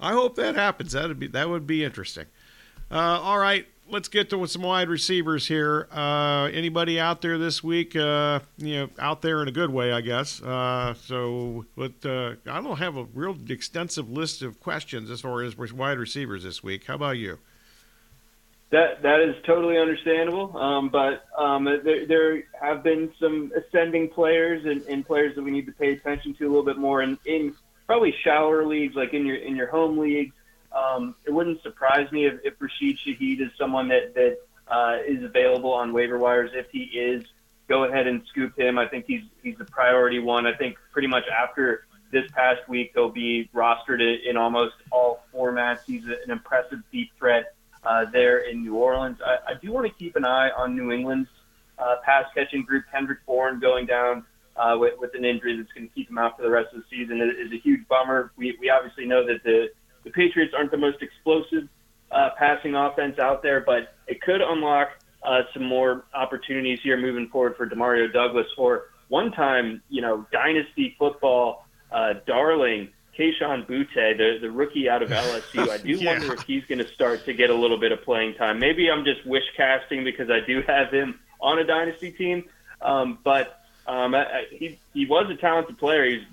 I 0.00 0.12
hope 0.12 0.34
that 0.36 0.54
happens. 0.54 0.92
That'd 0.92 1.18
be 1.18 1.26
that 1.28 1.50
would 1.50 1.66
be 1.66 1.84
interesting. 1.84 2.26
Uh, 2.90 3.20
all 3.22 3.38
right, 3.38 3.66
let's 3.90 4.08
get 4.08 4.30
to 4.30 4.46
some 4.46 4.62
wide 4.62 4.88
receivers 4.88 5.46
here. 5.46 5.88
Uh, 5.92 6.44
anybody 6.52 6.98
out 6.98 7.20
there 7.20 7.38
this 7.38 7.62
week? 7.62 7.94
Uh, 7.94 8.40
you 8.56 8.76
know, 8.76 8.88
out 8.98 9.22
there 9.22 9.42
in 9.42 9.48
a 9.48 9.52
good 9.52 9.70
way, 9.70 9.92
I 9.92 10.00
guess. 10.00 10.42
Uh, 10.42 10.94
so, 10.94 11.66
but 11.76 11.92
uh, 12.04 12.34
I 12.46 12.60
don't 12.60 12.78
have 12.78 12.96
a 12.96 13.04
real 13.14 13.36
extensive 13.48 14.10
list 14.10 14.42
of 14.42 14.58
questions 14.58 15.10
as 15.10 15.20
far 15.20 15.42
as 15.42 15.56
wide 15.56 15.98
receivers 15.98 16.44
this 16.44 16.62
week. 16.62 16.86
How 16.86 16.94
about 16.94 17.18
you? 17.18 17.38
That 18.70 19.02
that 19.02 19.20
is 19.20 19.34
totally 19.44 19.78
understandable. 19.78 20.56
Um, 20.56 20.90
but 20.90 21.24
um, 21.36 21.64
there, 21.64 22.06
there, 22.06 22.42
have 22.60 22.84
been 22.84 23.12
some 23.18 23.50
ascending 23.56 24.10
players 24.10 24.64
and, 24.64 24.82
and, 24.82 25.04
players 25.04 25.34
that 25.34 25.42
we 25.42 25.50
need 25.50 25.66
to 25.66 25.72
pay 25.72 25.92
attention 25.92 26.34
to 26.34 26.44
a 26.44 26.48
little 26.48 26.64
bit 26.64 26.78
more. 26.78 27.02
in, 27.02 27.18
in 27.24 27.54
probably 27.90 28.14
shower 28.22 28.64
leagues, 28.64 28.94
like 28.94 29.12
in 29.14 29.26
your 29.26 29.34
in 29.34 29.56
your 29.56 29.66
home 29.66 29.98
leagues. 29.98 30.32
Um, 30.70 31.16
it 31.26 31.32
wouldn't 31.32 31.60
surprise 31.60 32.12
me 32.12 32.26
if, 32.26 32.34
if 32.44 32.54
Rashid 32.60 32.98
Shaheed 32.98 33.40
is 33.40 33.50
someone 33.58 33.88
that 33.88 34.14
that 34.14 34.38
uh, 34.68 34.98
is 35.04 35.24
available 35.24 35.72
on 35.72 35.92
waiver 35.92 36.16
wires. 36.16 36.52
If 36.54 36.70
he 36.70 36.84
is, 36.84 37.24
go 37.68 37.82
ahead 37.82 38.06
and 38.06 38.22
scoop 38.28 38.56
him. 38.56 38.78
I 38.78 38.86
think 38.86 39.06
he's 39.08 39.24
he's 39.42 39.58
the 39.58 39.64
priority 39.64 40.20
one. 40.20 40.46
I 40.46 40.54
think 40.54 40.76
pretty 40.92 41.08
much 41.08 41.24
after 41.26 41.86
this 42.12 42.30
past 42.30 42.68
week, 42.68 42.92
he'll 42.94 43.10
be 43.10 43.50
rostered 43.52 44.00
in 44.24 44.36
almost 44.36 44.76
all 44.92 45.24
formats. 45.34 45.80
He's 45.84 46.04
an 46.04 46.30
impressive 46.30 46.78
deep 46.92 47.10
threat 47.18 47.54
uh, 47.84 48.04
there 48.12 48.38
in 48.38 48.62
New 48.62 48.76
Orleans. 48.76 49.18
I, 49.24 49.52
I 49.52 49.54
do 49.60 49.72
want 49.72 49.86
to 49.86 49.92
keep 49.92 50.16
an 50.16 50.24
eye 50.24 50.50
on 50.50 50.76
New 50.76 50.92
England's 50.92 51.28
uh, 51.78 51.96
pass 52.04 52.24
catching 52.34 52.62
group. 52.62 52.84
Kendrick 52.92 53.24
Bourne 53.26 53.58
going 53.60 53.86
down 53.86 54.24
uh, 54.56 54.76
with, 54.78 54.94
with 54.98 55.14
an 55.14 55.24
injury 55.24 55.56
that's 55.56 55.72
going 55.72 55.88
to 55.88 55.94
keep 55.94 56.10
him 56.10 56.18
out 56.18 56.36
for 56.36 56.42
the 56.42 56.50
rest 56.50 56.74
of 56.74 56.82
the 56.82 56.86
season 56.90 57.20
is, 57.20 57.46
is 57.46 57.52
a 57.52 57.60
huge 57.62 57.86
bummer. 57.88 58.32
We, 58.36 58.56
we 58.60 58.70
obviously 58.70 59.06
know 59.06 59.26
that 59.26 59.42
the, 59.44 59.68
the 60.04 60.10
Patriots 60.10 60.52
aren't 60.56 60.70
the 60.70 60.76
most 60.76 61.02
explosive 61.02 61.68
uh, 62.10 62.30
passing 62.38 62.74
offense 62.74 63.18
out 63.18 63.42
there, 63.42 63.60
but 63.60 63.94
it 64.06 64.20
could 64.20 64.40
unlock 64.40 64.90
uh, 65.22 65.42
some 65.54 65.64
more 65.64 66.04
opportunities 66.14 66.80
here 66.82 66.96
moving 66.96 67.28
forward 67.28 67.56
for 67.56 67.68
Demario 67.68 68.12
Douglas 68.12 68.46
or 68.58 68.86
one 69.08 69.32
time, 69.32 69.82
you 69.88 70.02
know, 70.02 70.26
dynasty 70.32 70.96
football 70.98 71.66
uh, 71.92 72.14
darling 72.26 72.88
Kayshon 73.18 73.66
Boutte, 73.66 74.16
the, 74.16 74.38
the 74.40 74.50
rookie 74.50 74.88
out 74.88 75.02
of 75.02 75.10
LSU. 75.10 75.68
I 75.68 75.78
do 75.78 75.90
yeah. 75.90 76.12
wonder 76.12 76.32
if 76.34 76.42
he's 76.42 76.64
going 76.64 76.78
to 76.78 76.88
start 76.88 77.24
to 77.26 77.32
get 77.32 77.50
a 77.50 77.54
little 77.54 77.78
bit 77.78 77.92
of 77.92 78.02
playing 78.02 78.34
time. 78.34 78.58
Maybe 78.58 78.90
I'm 78.90 79.04
just 79.04 79.26
wish 79.26 79.44
casting 79.56 80.04
because 80.04 80.30
I 80.30 80.40
do 80.40 80.62
have 80.66 80.90
him 80.92 81.18
on 81.40 81.58
a 81.58 81.64
dynasty 81.64 82.12
team. 82.12 82.44
Um, 82.80 83.18
but 83.22 83.60
um, 83.86 84.14
I, 84.14 84.46
he 84.50 84.78
he 84.94 85.06
was 85.06 85.30
a 85.30 85.36
talented 85.36 85.78
player. 85.78 86.04
He's 86.04 86.24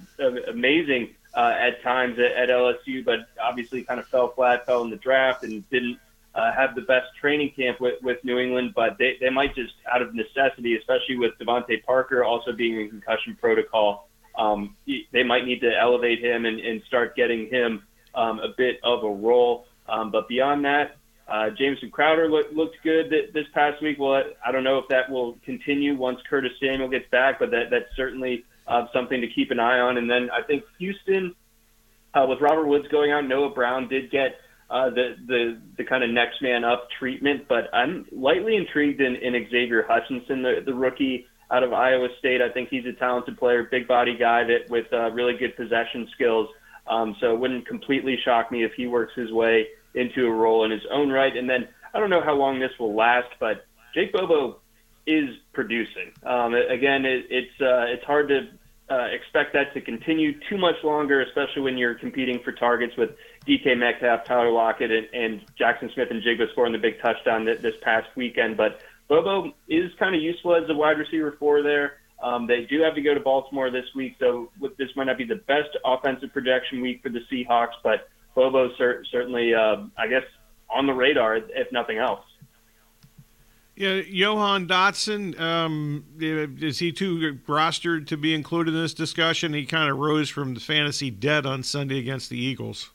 amazing 0.48 1.15
uh, 1.34 1.53
at 1.57 1.81
times 1.84 2.17
at, 2.19 2.31
at 2.31 2.50
LSU, 2.50 3.03
but 3.03 3.27
obviously 3.41 3.84
kind 3.84 4.00
of 4.00 4.07
fell 4.07 4.29
flat, 4.29 4.65
fell 4.65 4.84
in 4.84 4.89
the 4.89 4.98
draft, 4.98 5.43
and 5.43 5.67
didn't 5.69 6.00
uh, 6.36 6.51
have 6.53 6.75
the 6.75 6.81
best 6.81 7.07
training 7.19 7.51
camp 7.55 7.79
with, 7.79 8.01
with 8.01 8.24
New 8.24 8.38
England. 8.38 8.74
But 8.75 8.98
they, 8.98 9.17
they 9.19 9.29
might 9.29 9.55
just 9.55 9.74
out 9.91 10.01
of 10.01 10.13
necessity, 10.13 10.77
especially 10.77 11.17
with 11.17 11.34
DeVante 11.39 11.84
Parker 11.84 12.24
also 12.24 12.53
being 12.53 12.79
in 12.79 12.89
concussion 12.89 13.38
protocol, 13.39 14.06
um, 14.38 14.75
they 15.12 15.24
might 15.24 15.46
need 15.46 15.62
to 15.62 15.72
elevate 15.75 16.24
him 16.24 16.46
and, 16.46 16.60
and 16.60 16.82
start 16.88 17.15
getting 17.15 17.50
him 17.50 17.84
um, 18.15 18.39
a 18.39 18.50
bit 18.58 18.79
of 18.84 19.03
a 19.03 19.10
role. 19.10 19.65
Um, 19.89 20.12
but 20.12 20.27
beyond 20.27 20.63
that, 20.65 20.98
uh, 21.27 21.50
Jamison 21.58 21.91
Crowder 21.91 22.29
look, 22.29 22.48
looked 22.53 22.77
good 22.84 23.12
this 23.34 23.46
past 23.53 23.82
week. 23.82 23.98
Well, 24.00 24.24
I 24.46 24.51
don't 24.51 24.63
know 24.63 24.77
if 24.77 24.88
that 24.89 25.10
will 25.10 25.38
continue 25.44 25.96
once 25.96 26.20
Curtis 26.29 26.51
Samuel 26.62 26.89
gets 26.89 27.10
back, 27.10 27.39
but 27.39 27.51
that, 27.51 27.65
that's 27.70 27.94
certainly 27.96 28.46
uh, 28.67 28.86
something 28.94 29.20
to 29.20 29.27
keep 29.27 29.51
an 29.51 29.60
eye 29.60 29.79
on. 29.79 29.98
And 29.98 30.10
then 30.10 30.29
I 30.32 30.41
think 30.44 30.63
Houston, 30.79 31.36
uh, 32.13 32.25
with 32.29 32.39
Robert 32.39 32.67
Woods 32.67 32.88
going 32.89 33.12
out, 33.12 33.27
Noah 33.27 33.50
Brown 33.50 33.89
did 33.89 34.10
get 34.10 34.36
uh, 34.70 34.89
the 34.89 35.15
the 35.25 35.62
the 35.77 35.84
kind 35.86 36.03
of 36.03 36.10
next 36.10 36.41
man 36.41 36.63
up 36.63 36.88
treatment. 37.00 37.48
But 37.48 37.74
I'm 37.74 38.06
lightly 38.12 38.56
intrigued 38.56 39.01
in, 39.01 39.15
in 39.15 39.34
Xavier 39.50 39.86
Hutchinson, 39.88 40.44
the, 40.44 40.62
the 40.65 40.74
rookie 40.74 41.25
out 41.51 41.63
of 41.63 41.74
Iowa 41.74 42.10
State. 42.20 42.42
I 42.42 42.50
think 42.50 42.70
he's 42.70 42.86
a 42.86 42.94
talented 42.94 43.38
player, 43.38 43.63
big 43.63 43.88
body 43.88 44.18
guy 44.18 44.44
that 44.44 44.70
with 44.70 44.92
uh, 44.92 45.12
really 45.12 45.38
good 45.38 45.56
possession 45.56 46.08
skills. 46.13 46.50
Um, 46.88 47.16
so 47.20 47.34
it 47.34 47.39
wouldn't 47.39 47.68
completely 47.68 48.18
shock 48.24 48.51
me 48.51 48.63
if 48.63 48.74
he 48.74 48.88
works 48.88 49.13
his 49.16 49.32
way 49.32 49.68
into 49.94 50.25
a 50.25 50.32
role 50.32 50.63
in 50.63 50.72
his 50.72 50.86
own 50.92 51.10
right. 51.10 51.36
And 51.36 51.50
then 51.50 51.68
I 51.94 52.00
don't 52.00 52.10
know 52.10 52.22
how 52.24 52.36
long 52.36 52.60
this 52.60 52.72
will 52.80 52.96
last, 52.96 53.30
but 53.39 53.66
Jake 53.94 54.13
Bobo 54.13 54.60
is 55.06 55.30
producing. 55.54 56.12
Um, 56.24 56.54
again, 56.54 57.06
it, 57.06 57.25
it's 57.30 57.62
uh, 57.62 57.86
it's 57.88 58.04
hard 58.04 58.30
to 58.30 58.48
uh, 58.89 59.08
expect 59.12 59.54
that 59.54 59.74
to 59.74 59.82
continue 59.82 60.39
too 60.50 60.58
much 60.58 60.75
longer, 60.84 61.22
especially 61.22 61.62
when 61.62 61.77
you're 61.77 61.96
competing 61.96 62.39
for 62.44 62.51
targets 62.51 62.96
with 62.98 63.12
DK 63.46 63.77
Metcalf, 63.77 64.24
Tyler 64.25 64.51
Lockett, 64.51 64.92
and, 64.92 65.08
and 65.13 65.42
Jackson 65.58 65.89
Smith 65.94 66.10
and 66.10 66.22
Smith-Njigba 66.24 66.51
scoring 66.51 66.72
the 66.72 66.80
big 66.80 67.01
touchdown 67.01 67.46
this 67.46 67.75
past 67.82 68.08
weekend. 68.16 68.56
But 68.56 68.82
Bobo 69.07 69.53
is 69.67 69.91
kind 69.99 70.15
of 70.15 70.21
useful 70.21 70.55
as 70.55 70.69
a 70.69 70.73
wide 70.73 70.97
receiver 70.97 71.35
for 71.39 71.61
there. 71.61 71.97
Um, 72.21 72.47
they 72.47 72.65
do 72.65 72.81
have 72.81 72.95
to 72.95 73.01
go 73.01 73.13
to 73.13 73.19
Baltimore 73.19 73.69
this 73.69 73.85
week, 73.95 74.15
so 74.19 74.49
this 74.77 74.89
might 74.95 75.05
not 75.05 75.17
be 75.17 75.23
the 75.23 75.35
best 75.47 75.69
offensive 75.85 76.33
projection 76.33 76.81
week 76.81 77.01
for 77.03 77.09
the 77.09 77.19
Seahawks, 77.31 77.75
but 77.83 78.09
Bobo 78.35 78.69
cer- 78.77 79.05
certainly, 79.11 79.53
uh, 79.53 79.83
I 79.97 80.07
guess, 80.07 80.23
on 80.69 80.87
the 80.87 80.93
radar, 80.93 81.37
if 81.37 81.71
nothing 81.71 81.99
else. 81.99 82.21
Yeah, 83.75 84.01
Jahan 84.01 84.67
Dotson, 84.67 85.39
um, 85.39 86.03
is 86.19 86.79
he 86.79 86.91
too 86.91 87.37
rostered 87.47 88.07
to 88.07 88.17
be 88.17 88.33
included 88.33 88.73
in 88.73 88.81
this 88.81 88.95
discussion? 88.95 89.53
He 89.53 89.67
kind 89.67 89.91
of 89.91 89.97
rose 89.97 90.29
from 90.29 90.55
the 90.55 90.59
fantasy 90.59 91.11
dead 91.11 91.45
on 91.45 91.61
Sunday 91.61 91.99
against 91.99 92.31
the 92.31 92.39
Eagles. 92.39 92.89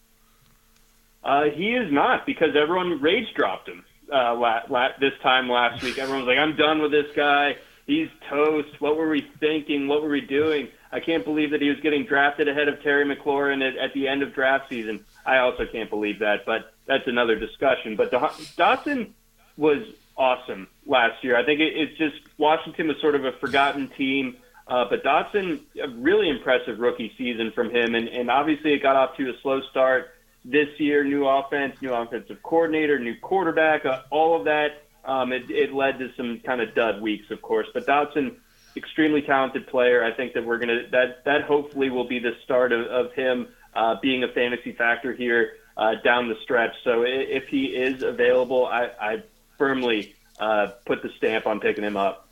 Uh, 1.23 1.45
he 1.55 1.75
is 1.77 1.93
not 1.93 2.27
because 2.27 2.57
everyone 2.61 3.01
rage 3.01 3.33
dropped 3.37 3.69
him 3.69 3.85
uh, 4.13 4.35
la- 4.35 4.63
la- 4.69 4.99
this 5.01 5.15
time 5.23 5.49
last 5.49 5.83
week. 5.83 5.99
Everyone 5.99 6.27
was 6.27 6.29
like, 6.29 6.39
"I'm 6.39 6.57
done 6.57 6.81
with 6.83 6.91
this 6.91 7.11
guy. 7.15 7.57
He's 7.87 8.09
toast. 8.29 8.81
What 8.81 8.97
were 8.97 9.09
we 9.09 9.27
thinking? 9.41 9.89
What 9.89 10.03
were 10.03 10.11
we 10.11 10.21
doing?" 10.21 10.69
I 10.93 11.01
can't 11.01 11.25
believe 11.25 11.53
that 11.53 11.63
he 11.63 11.71
was 11.71 11.81
getting 11.81 12.05
drafted 12.05 12.49
ahead 12.49 12.69
of 12.69 12.83
Terry 12.83 13.05
McLaurin 13.05 13.67
at, 13.67 13.79
at 13.79 13.95
the 13.95 14.09
end 14.09 14.23
of 14.23 14.35
draft 14.35 14.69
season. 14.69 15.05
I 15.25 15.39
also 15.39 15.65
can't 15.65 15.89
believe 15.89 16.19
that, 16.19 16.45
but 16.45 16.75
that's 16.87 17.07
another 17.07 17.35
discussion. 17.39 17.97
But 17.97 18.13
Dotson 18.13 19.13
was 19.57 19.83
awesome 20.17 20.69
last 20.87 21.25
year. 21.25 21.37
I 21.37 21.45
think 21.45 21.61
it, 21.61 21.73
it's 21.75 21.97
just 21.97 22.17
Washington 22.37 22.89
was 22.89 23.01
sort 23.01 23.15
of 23.15 23.25
a 23.25 23.33
forgotten 23.33 23.89
team. 23.97 24.37
Uh, 24.67 24.85
but 24.89 25.03
Dotson, 25.03 25.61
a 25.83 25.89
really 25.89 26.29
impressive 26.29 26.79
rookie 26.79 27.13
season 27.19 27.53
from 27.53 27.71
him, 27.71 27.95
and, 27.95 28.09
and 28.09 28.31
obviously 28.31 28.73
it 28.75 28.83
got 28.83 28.97
off 28.97 29.17
to 29.17 29.29
a 29.29 29.33
slow 29.43 29.61
start 29.71 30.11
this 30.45 30.69
year. 30.79 31.05
New 31.05 31.27
offense, 31.27 31.77
new 31.81 31.93
offensive 31.93 32.43
coordinator, 32.43 32.99
new 32.99 33.17
quarterback, 33.21 33.85
uh, 33.85 34.03
all 34.11 34.39
of 34.39 34.45
that. 34.45 34.85
Um, 35.05 35.33
it, 35.33 35.51
it 35.51 35.73
led 35.73 35.99
to 35.99 36.13
some 36.17 36.41
kind 36.41 36.61
of 36.61 36.75
dud 36.75 37.03
weeks, 37.03 37.31
of 37.31 37.43
course. 37.43 37.67
But 37.75 37.87
Dotson, 37.87 38.37
extremely 38.77 39.23
talented 39.23 39.67
player. 39.67 40.05
I 40.05 40.13
think 40.13 40.35
that 40.35 40.45
we're 40.45 40.59
gonna 40.59 40.87
that 40.93 41.25
that 41.25 41.43
hopefully 41.43 41.91
will 41.91 42.07
be 42.07 42.19
the 42.19 42.37
start 42.45 42.73
of, 42.73 42.87
of 42.87 43.13
him 43.13 43.49
uh, 43.75 43.97
being 44.01 44.25
a 44.25 44.29
fantasy 44.29 44.73
factor 44.73 45.13
here 45.13 45.55
uh, 45.77 45.97
down 46.05 46.29
the 46.29 46.37
stretch. 46.43 46.75
So 46.85 47.03
if 47.03 47.49
he 47.49 47.67
is 47.67 48.03
available, 48.03 48.67
I, 48.67 48.91
I 49.01 49.23
firmly 49.59 50.15
uh, 50.39 50.69
put 50.85 51.03
the 51.03 51.11
stamp 51.17 51.47
on 51.47 51.61
picking 51.61 51.85
him 51.85 51.97
up. 51.97 52.29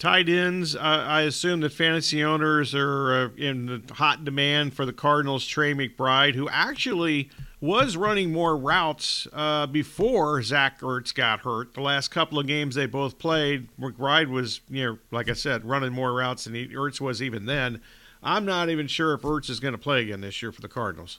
Tight 0.00 0.30
ends, 0.30 0.74
uh, 0.74 0.78
I 0.80 1.20
assume 1.22 1.60
that 1.60 1.74
fantasy 1.74 2.24
owners 2.24 2.74
are 2.74 3.12
uh, 3.12 3.28
in 3.36 3.84
hot 3.92 4.24
demand 4.24 4.72
for 4.72 4.86
the 4.86 4.94
Cardinals' 4.94 5.46
Trey 5.46 5.74
McBride, 5.74 6.34
who 6.34 6.48
actually 6.48 7.28
was 7.60 7.98
running 7.98 8.32
more 8.32 8.56
routes 8.56 9.28
uh, 9.34 9.66
before 9.66 10.42
Zach 10.42 10.80
Ertz 10.80 11.14
got 11.14 11.40
hurt. 11.40 11.74
The 11.74 11.82
last 11.82 12.08
couple 12.08 12.38
of 12.38 12.46
games 12.46 12.76
they 12.76 12.86
both 12.86 13.18
played, 13.18 13.68
McBride 13.78 14.30
was, 14.30 14.62
you 14.70 14.86
know, 14.86 14.98
like 15.10 15.28
I 15.28 15.34
said, 15.34 15.66
running 15.66 15.92
more 15.92 16.14
routes 16.14 16.44
than 16.44 16.54
he, 16.54 16.68
Ertz 16.68 16.98
was 16.98 17.20
even 17.20 17.44
then. 17.44 17.82
I'm 18.22 18.46
not 18.46 18.70
even 18.70 18.86
sure 18.86 19.12
if 19.12 19.20
Ertz 19.20 19.50
is 19.50 19.60
going 19.60 19.72
to 19.72 19.78
play 19.78 20.00
again 20.00 20.22
this 20.22 20.40
year 20.40 20.50
for 20.50 20.62
the 20.62 20.68
Cardinals. 20.68 21.18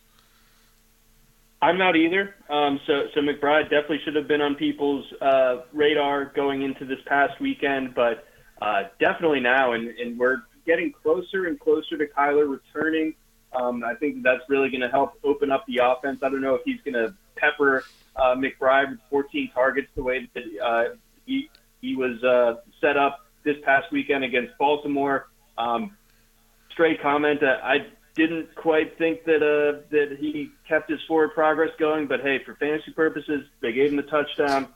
I'm 1.61 1.77
not 1.77 1.95
either. 1.95 2.33
Um, 2.49 2.79
so, 2.87 3.03
so 3.13 3.21
McBride 3.21 3.65
definitely 3.65 3.99
should 4.03 4.15
have 4.15 4.27
been 4.27 4.41
on 4.41 4.55
people's 4.55 5.05
uh, 5.21 5.57
radar 5.71 6.25
going 6.25 6.63
into 6.63 6.83
this 6.83 6.99
past 7.05 7.39
weekend, 7.39 7.93
but 7.93 8.25
uh, 8.61 8.83
definitely 8.99 9.39
now, 9.39 9.73
and, 9.73 9.87
and 9.89 10.17
we're 10.17 10.43
getting 10.65 10.91
closer 10.91 11.45
and 11.45 11.59
closer 11.59 11.97
to 11.97 12.05
Kyler 12.05 12.49
returning. 12.49 13.15
Um, 13.53 13.83
I 13.83 13.95
think 13.95 14.23
that's 14.23 14.43
really 14.47 14.69
going 14.69 14.81
to 14.81 14.89
help 14.89 15.13
open 15.23 15.51
up 15.51 15.65
the 15.67 15.81
offense. 15.83 16.19
I 16.23 16.29
don't 16.29 16.41
know 16.41 16.55
if 16.55 16.61
he's 16.63 16.79
going 16.81 16.93
to 16.93 17.13
pepper 17.35 17.83
uh, 18.15 18.35
McBride 18.35 18.91
with 18.91 18.99
14 19.09 19.51
targets 19.53 19.87
the 19.95 20.03
way 20.03 20.29
that 20.33 20.43
uh, 20.63 20.95
he 21.25 21.49
he 21.81 21.95
was 21.95 22.23
uh, 22.23 22.61
set 22.79 22.95
up 22.95 23.25
this 23.43 23.57
past 23.63 23.91
weekend 23.91 24.23
against 24.23 24.55
Baltimore. 24.59 25.27
Um, 25.57 25.97
straight 26.71 27.01
comment. 27.01 27.41
Uh, 27.41 27.57
I 27.63 27.87
didn't 28.15 28.53
quite 28.55 28.97
think 28.97 29.23
that 29.25 29.41
uh, 29.41 29.81
that 29.89 30.17
he 30.19 30.51
kept 30.67 30.89
his 30.89 30.99
forward 31.07 31.33
progress 31.33 31.71
going, 31.79 32.07
but 32.07 32.21
hey, 32.21 32.43
for 32.45 32.55
fantasy 32.55 32.91
purposes, 32.91 33.45
they 33.61 33.71
gave 33.71 33.89
him 33.89 33.97
the 33.97 34.03
touchdown. 34.03 34.67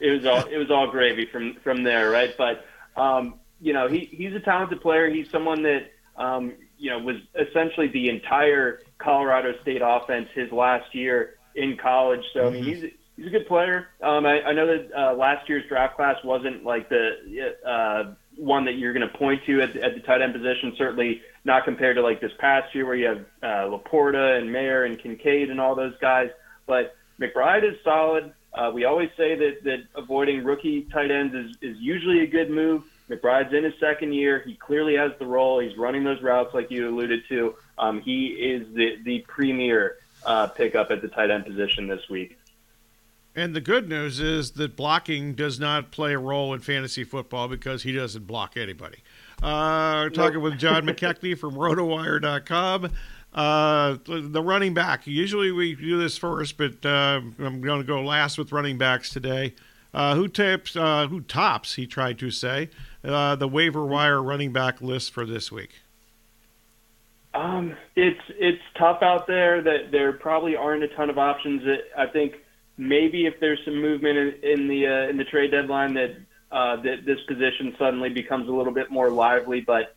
It 0.00 0.10
was 0.10 0.26
all 0.26 0.44
it 0.46 0.58
was 0.58 0.70
all 0.70 0.90
gravy 0.90 1.26
from 1.26 1.56
from 1.62 1.82
there, 1.82 2.10
right? 2.10 2.34
But 2.36 2.66
um, 2.98 3.34
you 3.60 3.72
know, 3.72 3.88
he 3.88 4.08
he's 4.10 4.34
a 4.34 4.40
talented 4.40 4.80
player. 4.80 5.08
He's 5.08 5.30
someone 5.30 5.62
that 5.62 5.90
um, 6.16 6.52
you 6.78 6.90
know, 6.90 6.98
was 6.98 7.16
essentially 7.34 7.88
the 7.88 8.08
entire 8.08 8.80
Colorado 8.98 9.52
State 9.62 9.82
offense 9.84 10.28
his 10.34 10.50
last 10.52 10.94
year 10.94 11.34
in 11.54 11.76
college. 11.76 12.22
So 12.32 12.46
I 12.46 12.50
mean, 12.50 12.64
mm-hmm. 12.64 12.70
he's 12.70 12.92
he's 13.16 13.26
a 13.26 13.30
good 13.30 13.46
player. 13.46 13.88
Um, 14.02 14.26
I, 14.26 14.42
I 14.42 14.52
know 14.52 14.66
that 14.66 14.90
uh, 14.96 15.14
last 15.14 15.48
year's 15.48 15.64
draft 15.68 15.96
class 15.96 16.16
wasn't 16.24 16.64
like 16.64 16.88
the 16.88 17.54
uh, 17.66 18.14
one 18.36 18.64
that 18.66 18.74
you're 18.74 18.92
going 18.92 19.08
to 19.08 19.18
point 19.18 19.42
to 19.46 19.60
at, 19.60 19.76
at 19.76 19.94
the 19.94 20.00
tight 20.00 20.22
end 20.22 20.34
position. 20.34 20.74
Certainly 20.76 21.20
not 21.44 21.64
compared 21.64 21.96
to 21.96 22.02
like 22.02 22.20
this 22.20 22.32
past 22.38 22.74
year 22.74 22.86
where 22.86 22.96
you 22.96 23.06
have 23.06 23.24
uh, 23.42 23.76
LaPorta 23.76 24.38
and 24.38 24.52
Mayer 24.52 24.84
and 24.84 25.00
Kincaid 25.00 25.50
and 25.50 25.60
all 25.60 25.74
those 25.74 25.94
guys. 26.00 26.30
But 26.66 26.96
McBride 27.20 27.68
is 27.68 27.76
solid. 27.82 28.32
Uh, 28.58 28.72
we 28.72 28.84
always 28.84 29.08
say 29.16 29.36
that 29.36 29.62
that 29.62 29.84
avoiding 29.94 30.42
rookie 30.42 30.82
tight 30.92 31.12
ends 31.12 31.32
is 31.32 31.56
is 31.62 31.78
usually 31.78 32.20
a 32.22 32.26
good 32.26 32.50
move. 32.50 32.82
McBride's 33.08 33.54
in 33.54 33.62
his 33.62 33.72
second 33.78 34.12
year. 34.12 34.42
He 34.44 34.56
clearly 34.56 34.96
has 34.96 35.12
the 35.20 35.26
role. 35.26 35.60
He's 35.60 35.78
running 35.78 36.02
those 36.02 36.20
routes 36.20 36.52
like 36.52 36.68
you 36.68 36.88
alluded 36.88 37.20
to. 37.28 37.54
Um, 37.78 38.00
he 38.00 38.26
is 38.26 38.66
the 38.74 38.96
the 39.04 39.20
premier 39.28 39.98
uh, 40.26 40.48
pickup 40.48 40.90
at 40.90 41.02
the 41.02 41.08
tight 41.08 41.30
end 41.30 41.46
position 41.46 41.86
this 41.86 42.08
week. 42.10 42.36
And 43.36 43.54
the 43.54 43.60
good 43.60 43.88
news 43.88 44.18
is 44.18 44.50
that 44.52 44.74
blocking 44.74 45.34
does 45.34 45.60
not 45.60 45.92
play 45.92 46.14
a 46.14 46.18
role 46.18 46.52
in 46.52 46.58
fantasy 46.58 47.04
football 47.04 47.46
because 47.46 47.84
he 47.84 47.92
doesn't 47.92 48.26
block 48.26 48.56
anybody. 48.56 48.98
Uh, 49.40 50.08
talking 50.08 50.34
nope. 50.34 50.42
with 50.42 50.58
John 50.58 50.82
McKechnie 50.86 51.38
from 51.38 51.54
RotoWire.com. 51.54 52.90
Uh, 53.38 53.98
the 54.04 54.42
running 54.42 54.74
back. 54.74 55.06
Usually 55.06 55.52
we 55.52 55.76
do 55.76 55.96
this 55.96 56.18
first, 56.18 56.56
but 56.58 56.84
uh, 56.84 57.20
I'm 57.38 57.60
going 57.60 57.80
to 57.80 57.86
go 57.86 58.02
last 58.02 58.36
with 58.36 58.50
running 58.50 58.78
backs 58.78 59.10
today. 59.10 59.54
Uh, 59.94 60.16
who 60.16 60.26
tapes? 60.26 60.74
Uh, 60.74 61.06
who 61.06 61.20
tops? 61.20 61.76
He 61.76 61.86
tried 61.86 62.18
to 62.18 62.32
say 62.32 62.68
uh, 63.04 63.36
the 63.36 63.46
waiver 63.46 63.84
wire 63.86 64.20
running 64.20 64.52
back 64.52 64.82
list 64.82 65.12
for 65.12 65.24
this 65.24 65.52
week? 65.52 65.70
Um, 67.32 67.76
it's 67.94 68.20
it's 68.30 68.62
tough 68.76 69.02
out 69.02 69.28
there. 69.28 69.62
That 69.62 69.92
there 69.92 70.14
probably 70.14 70.56
aren't 70.56 70.82
a 70.82 70.88
ton 70.88 71.08
of 71.08 71.16
options. 71.16 71.62
I 71.96 72.06
think 72.06 72.38
maybe 72.76 73.26
if 73.26 73.38
there's 73.38 73.60
some 73.64 73.80
movement 73.80 74.18
in, 74.18 74.34
in 74.42 74.66
the 74.66 75.08
in 75.10 75.16
the 75.16 75.24
trade 75.24 75.52
deadline, 75.52 75.94
that 75.94 76.16
that 76.50 77.04
this 77.06 77.20
position 77.28 77.76
suddenly 77.78 78.08
becomes 78.08 78.48
a 78.48 78.52
little 78.52 78.72
bit 78.72 78.90
more 78.90 79.10
lively. 79.10 79.60
But 79.60 79.94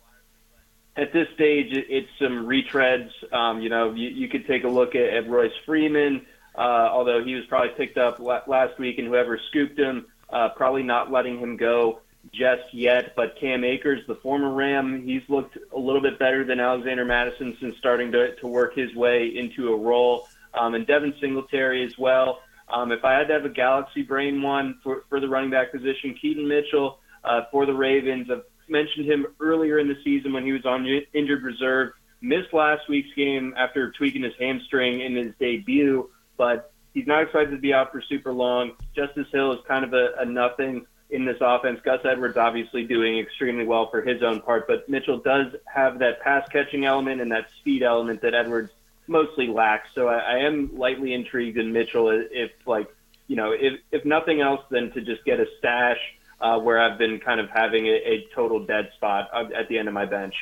at 0.96 1.12
this 1.12 1.28
stage, 1.34 1.68
it's 1.72 2.08
some 2.18 2.46
retreads. 2.46 3.10
Um, 3.32 3.60
you 3.60 3.68
know, 3.68 3.92
you, 3.92 4.08
you 4.08 4.28
could 4.28 4.46
take 4.46 4.64
a 4.64 4.68
look 4.68 4.94
at, 4.94 5.08
at 5.08 5.28
Royce 5.28 5.52
Freeman, 5.64 6.26
uh, 6.54 6.60
although 6.60 7.24
he 7.24 7.34
was 7.34 7.44
probably 7.46 7.70
picked 7.70 7.96
up 7.96 8.18
last 8.20 8.78
week, 8.78 8.98
and 8.98 9.08
whoever 9.08 9.40
scooped 9.48 9.78
him, 9.78 10.06
uh, 10.30 10.50
probably 10.50 10.82
not 10.82 11.10
letting 11.10 11.38
him 11.38 11.56
go 11.56 12.00
just 12.32 12.72
yet, 12.72 13.14
but 13.16 13.36
Cam 13.40 13.64
Akers, 13.64 14.00
the 14.06 14.14
former 14.16 14.52
Ram, 14.52 15.04
he's 15.04 15.22
looked 15.28 15.58
a 15.72 15.78
little 15.78 16.00
bit 16.00 16.18
better 16.18 16.44
than 16.44 16.60
Alexander 16.60 17.04
Mattison 17.04 17.56
since 17.60 17.76
starting 17.78 18.12
to, 18.12 18.36
to 18.36 18.46
work 18.46 18.74
his 18.74 18.94
way 18.94 19.26
into 19.26 19.72
a 19.72 19.76
role. 19.76 20.28
Um, 20.54 20.74
and 20.74 20.86
Devin 20.86 21.14
Singletary 21.20 21.84
as 21.84 21.98
well. 21.98 22.40
Um, 22.68 22.92
if 22.92 23.04
I 23.04 23.14
had 23.14 23.28
to 23.28 23.34
have 23.34 23.44
a 23.44 23.50
galaxy 23.50 24.02
brain 24.02 24.40
one 24.40 24.78
for, 24.82 25.04
for 25.08 25.20
the 25.20 25.28
running 25.28 25.50
back 25.50 25.72
position, 25.72 26.14
Keaton 26.20 26.46
Mitchell 26.46 27.00
uh, 27.24 27.42
for 27.50 27.66
the 27.66 27.74
Ravens. 27.74 28.30
I've 28.30 28.44
mentioned 28.72 29.06
him 29.06 29.26
earlier 29.38 29.78
in 29.78 29.86
the 29.86 29.96
season 30.02 30.32
when 30.32 30.44
he 30.44 30.52
was 30.52 30.66
on 30.66 30.84
injured 31.12 31.42
reserve. 31.44 31.92
Missed 32.20 32.52
last 32.52 32.88
week's 32.88 33.14
game 33.14 33.54
after 33.56 33.92
tweaking 33.92 34.22
his 34.22 34.32
hamstring 34.38 35.00
in 35.00 35.14
his 35.14 35.34
debut, 35.38 36.08
but 36.36 36.72
he's 36.94 37.06
not 37.06 37.22
excited 37.22 37.50
to 37.50 37.58
be 37.58 37.72
out 37.74 37.92
for 37.92 38.00
super 38.00 38.32
long. 38.32 38.72
Justice 38.96 39.26
Hill 39.32 39.52
is 39.52 39.60
kind 39.66 39.84
of 39.84 39.92
a, 39.92 40.14
a 40.18 40.24
nothing 40.24 40.86
in 41.10 41.24
this 41.24 41.36
offense. 41.40 41.80
Gus 41.84 42.00
Edwards 42.04 42.36
obviously 42.36 42.84
doing 42.84 43.18
extremely 43.18 43.66
well 43.66 43.90
for 43.90 44.00
his 44.00 44.22
own 44.22 44.40
part, 44.40 44.66
but 44.66 44.88
Mitchell 44.88 45.18
does 45.18 45.54
have 45.66 45.98
that 45.98 46.20
pass 46.20 46.48
catching 46.50 46.84
element 46.84 47.20
and 47.20 47.30
that 47.32 47.46
speed 47.60 47.82
element 47.82 48.22
that 48.22 48.34
Edwards 48.34 48.72
mostly 49.06 49.48
lacks. 49.48 49.88
So 49.94 50.08
I, 50.08 50.18
I 50.18 50.38
am 50.38 50.76
lightly 50.76 51.12
intrigued 51.12 51.58
in 51.58 51.72
Mitchell 51.72 52.08
if 52.10 52.50
like 52.66 52.88
you 53.28 53.36
know 53.36 53.52
if 53.52 53.80
if 53.90 54.04
nothing 54.04 54.40
else 54.40 54.62
than 54.70 54.90
to 54.92 55.00
just 55.00 55.24
get 55.24 55.38
a 55.38 55.46
stash 55.58 55.98
uh, 56.42 56.58
where 56.58 56.80
I've 56.80 56.98
been 56.98 57.20
kind 57.20 57.40
of 57.40 57.48
having 57.50 57.86
a, 57.86 57.92
a 57.92 58.26
total 58.34 58.66
dead 58.66 58.90
spot 58.96 59.30
at 59.54 59.68
the 59.68 59.78
end 59.78 59.88
of 59.88 59.94
my 59.94 60.04
bench. 60.04 60.34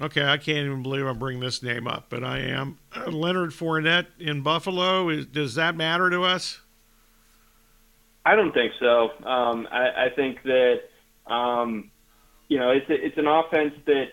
Okay, 0.00 0.24
I 0.24 0.38
can't 0.38 0.66
even 0.66 0.82
believe 0.82 1.06
I'm 1.06 1.18
bringing 1.18 1.40
this 1.40 1.62
name 1.62 1.86
up, 1.86 2.06
but 2.08 2.24
I 2.24 2.38
am. 2.38 2.78
Uh, 2.96 3.10
Leonard 3.10 3.50
Fournette 3.50 4.06
in 4.18 4.40
Buffalo. 4.40 5.10
Is, 5.10 5.26
does 5.26 5.54
that 5.54 5.76
matter 5.76 6.10
to 6.10 6.22
us? 6.22 6.60
I 8.24 8.34
don't 8.34 8.52
think 8.52 8.72
so. 8.80 9.10
Um, 9.24 9.68
I, 9.70 10.06
I 10.06 10.08
think 10.16 10.42
that 10.44 10.80
um, 11.26 11.90
you 12.48 12.58
know 12.58 12.70
it's 12.70 12.88
a, 12.88 12.94
it's 12.94 13.18
an 13.18 13.26
offense 13.26 13.74
that 13.86 14.06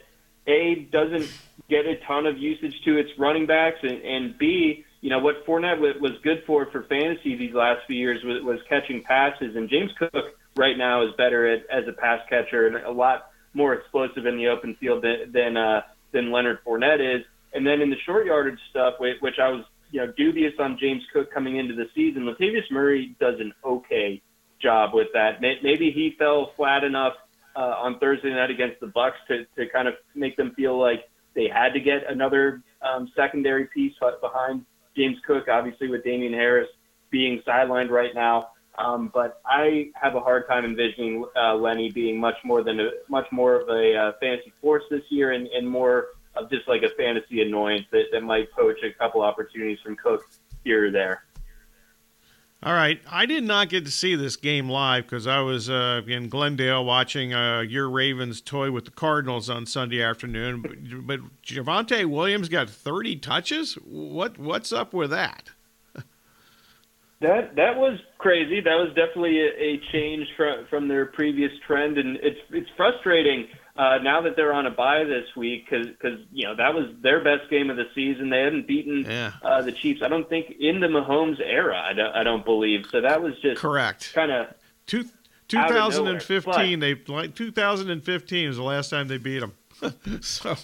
a 0.45 0.87
doesn't 0.91 1.31
get 1.69 1.85
a 1.85 1.95
ton 2.05 2.25
of 2.25 2.37
usage 2.37 2.75
to 2.85 2.97
its 2.97 3.09
running 3.17 3.45
backs, 3.45 3.79
and, 3.81 4.01
and 4.01 4.37
b 4.37 4.85
you 5.01 5.09
know 5.09 5.19
what 5.19 5.45
Fournette 5.45 5.79
was 5.79 6.11
good 6.23 6.43
for 6.45 6.65
for 6.71 6.83
fantasy 6.83 7.35
these 7.35 7.53
last 7.53 7.85
few 7.87 7.95
years 7.95 8.23
was, 8.23 8.43
was 8.43 8.59
catching 8.67 9.01
passes, 9.03 9.55
and 9.55 9.69
James 9.69 9.91
Cook 9.97 10.38
right 10.59 10.77
now 10.77 11.03
is 11.03 11.11
better 11.17 11.47
at, 11.47 11.61
as 11.71 11.87
a 11.87 11.93
pass 11.93 12.19
catcher 12.29 12.67
and 12.67 12.75
a 12.85 12.91
lot 12.91 13.31
more 13.53 13.73
explosive 13.73 14.25
in 14.25 14.37
the 14.37 14.47
open 14.47 14.75
field 14.79 15.03
than 15.03 15.31
than, 15.31 15.57
uh, 15.57 15.81
than 16.11 16.31
Leonard 16.31 16.59
Fournette 16.65 16.99
is. 16.99 17.25
And 17.53 17.65
then 17.65 17.81
in 17.81 17.89
the 17.89 17.95
short 18.05 18.27
yardage 18.27 18.59
stuff, 18.69 18.95
which 18.99 19.39
I 19.41 19.49
was 19.49 19.63
you 19.91 20.01
know 20.01 20.13
dubious 20.17 20.53
on 20.59 20.77
James 20.79 21.01
Cook 21.11 21.33
coming 21.33 21.57
into 21.57 21.73
the 21.73 21.85
season, 21.95 22.23
Latavius 22.23 22.69
Murray 22.69 23.15
does 23.19 23.39
an 23.39 23.53
okay 23.65 24.21
job 24.61 24.91
with 24.93 25.07
that. 25.13 25.41
Maybe 25.41 25.91
he 25.91 26.15
fell 26.19 26.51
flat 26.57 26.83
enough 26.83 27.13
uh, 27.55 27.75
on 27.79 27.97
Thursday 27.99 28.29
night 28.29 28.51
against 28.51 28.81
the 28.81 28.87
Bucs 28.87 29.13
to 29.29 29.45
to 29.57 29.71
kind 29.71 29.87
of 29.87 29.95
make 30.13 30.35
them 30.35 30.53
feel 30.55 30.77
like 30.79 31.09
they 31.35 31.47
had 31.47 31.73
to 31.73 31.79
get 31.79 32.03
another 32.07 32.61
um, 32.81 33.09
secondary 33.15 33.65
piece 33.73 33.93
behind 34.21 34.65
James 34.95 35.17
Cook. 35.25 35.47
Obviously, 35.47 35.87
with 35.87 36.03
Damien 36.03 36.33
Harris 36.33 36.67
being 37.09 37.41
sidelined 37.47 37.89
right 37.89 38.13
now. 38.13 38.49
Um, 38.77 39.11
but 39.13 39.41
I 39.45 39.91
have 39.95 40.15
a 40.15 40.19
hard 40.19 40.47
time 40.47 40.63
envisioning 40.63 41.25
uh, 41.35 41.55
Lenny 41.55 41.91
being 41.91 42.19
much 42.19 42.37
more 42.43 42.63
than 42.63 42.79
a, 42.79 42.89
much 43.09 43.25
more 43.31 43.59
of 43.59 43.67
a 43.67 43.95
uh, 43.95 44.11
fantasy 44.21 44.53
force 44.61 44.83
this 44.89 45.01
year, 45.09 45.33
and, 45.33 45.47
and 45.47 45.67
more 45.67 46.07
of 46.35 46.49
just 46.49 46.67
like 46.67 46.83
a 46.83 46.89
fantasy 46.95 47.41
annoyance 47.41 47.85
that, 47.91 48.05
that 48.11 48.21
might 48.21 48.51
poach 48.51 48.77
a 48.83 48.93
couple 48.97 49.21
opportunities 49.21 49.79
from 49.83 49.95
Cook 49.95 50.21
here 50.63 50.87
or 50.87 50.91
there. 50.91 51.23
All 52.61 52.73
right, 52.73 52.99
I 53.09 53.25
did 53.25 53.45
not 53.45 53.69
get 53.69 53.85
to 53.85 53.91
see 53.91 54.15
this 54.15 54.35
game 54.35 54.67
live 54.67 55.05
because 55.05 55.27
I 55.27 55.39
was 55.39 55.69
uh, 55.69 56.01
in 56.05 56.27
Glendale 56.27 56.83
watching 56.83 57.33
uh, 57.33 57.61
your 57.61 57.89
Ravens 57.89 58.41
toy 58.41 58.69
with 58.69 58.83
the 58.83 58.91
Cardinals 58.91 59.49
on 59.49 59.65
Sunday 59.65 60.03
afternoon. 60.03 60.61
But, 60.61 61.07
but 61.07 61.19
Javonte 61.41 62.05
Williams 62.05 62.49
got 62.49 62.69
30 62.69 63.15
touches. 63.17 63.75
What 63.75 64.37
what's 64.37 64.73
up 64.73 64.93
with 64.93 65.09
that? 65.11 65.51
That 67.21 67.55
that 67.57 67.75
was 67.75 67.99
crazy. 68.17 68.61
That 68.61 68.75
was 68.75 68.89
definitely 68.89 69.41
a, 69.41 69.49
a 69.49 69.81
change 69.91 70.25
from 70.37 70.65
from 70.69 70.87
their 70.87 71.05
previous 71.05 71.51
trend, 71.67 71.97
and 71.97 72.17
it's 72.17 72.39
it's 72.49 72.69
frustrating 72.77 73.47
uh, 73.75 73.97
now 74.01 74.21
that 74.21 74.35
they're 74.37 74.53
on 74.53 74.65
a 74.65 74.71
bye 74.71 75.03
this 75.03 75.25
week, 75.35 75.69
because 75.69 76.19
you 76.31 76.45
know 76.45 76.55
that 76.55 76.73
was 76.73 76.93
their 77.01 77.21
best 77.21 77.49
game 77.49 77.69
of 77.69 77.75
the 77.75 77.85
season. 77.93 78.29
They 78.29 78.41
hadn't 78.41 78.67
beaten 78.67 79.05
yeah. 79.05 79.33
uh, 79.41 79.61
the 79.61 79.71
Chiefs. 79.73 80.01
I 80.01 80.07
don't 80.07 80.29
think 80.29 80.55
in 80.59 80.79
the 80.79 80.87
Mahomes 80.87 81.41
era. 81.41 81.81
I 81.81 81.93
don't, 81.93 82.15
I 82.15 82.23
don't 82.23 82.45
believe. 82.45 82.85
So 82.89 83.01
that 83.01 83.21
was 83.21 83.37
just 83.41 83.59
correct. 83.59 84.13
Kind 84.13 84.31
of 84.31 84.53
two. 84.85 85.05
2015, 85.49 86.79
they 86.79 86.93
like 87.07 87.33
2015 87.33 88.47
was 88.47 88.57
the 88.57 88.63
last 88.63 88.89
time 88.89 89.07
they 89.07 89.17
beat 89.17 89.39
them. 89.39 89.53
so 90.21 90.55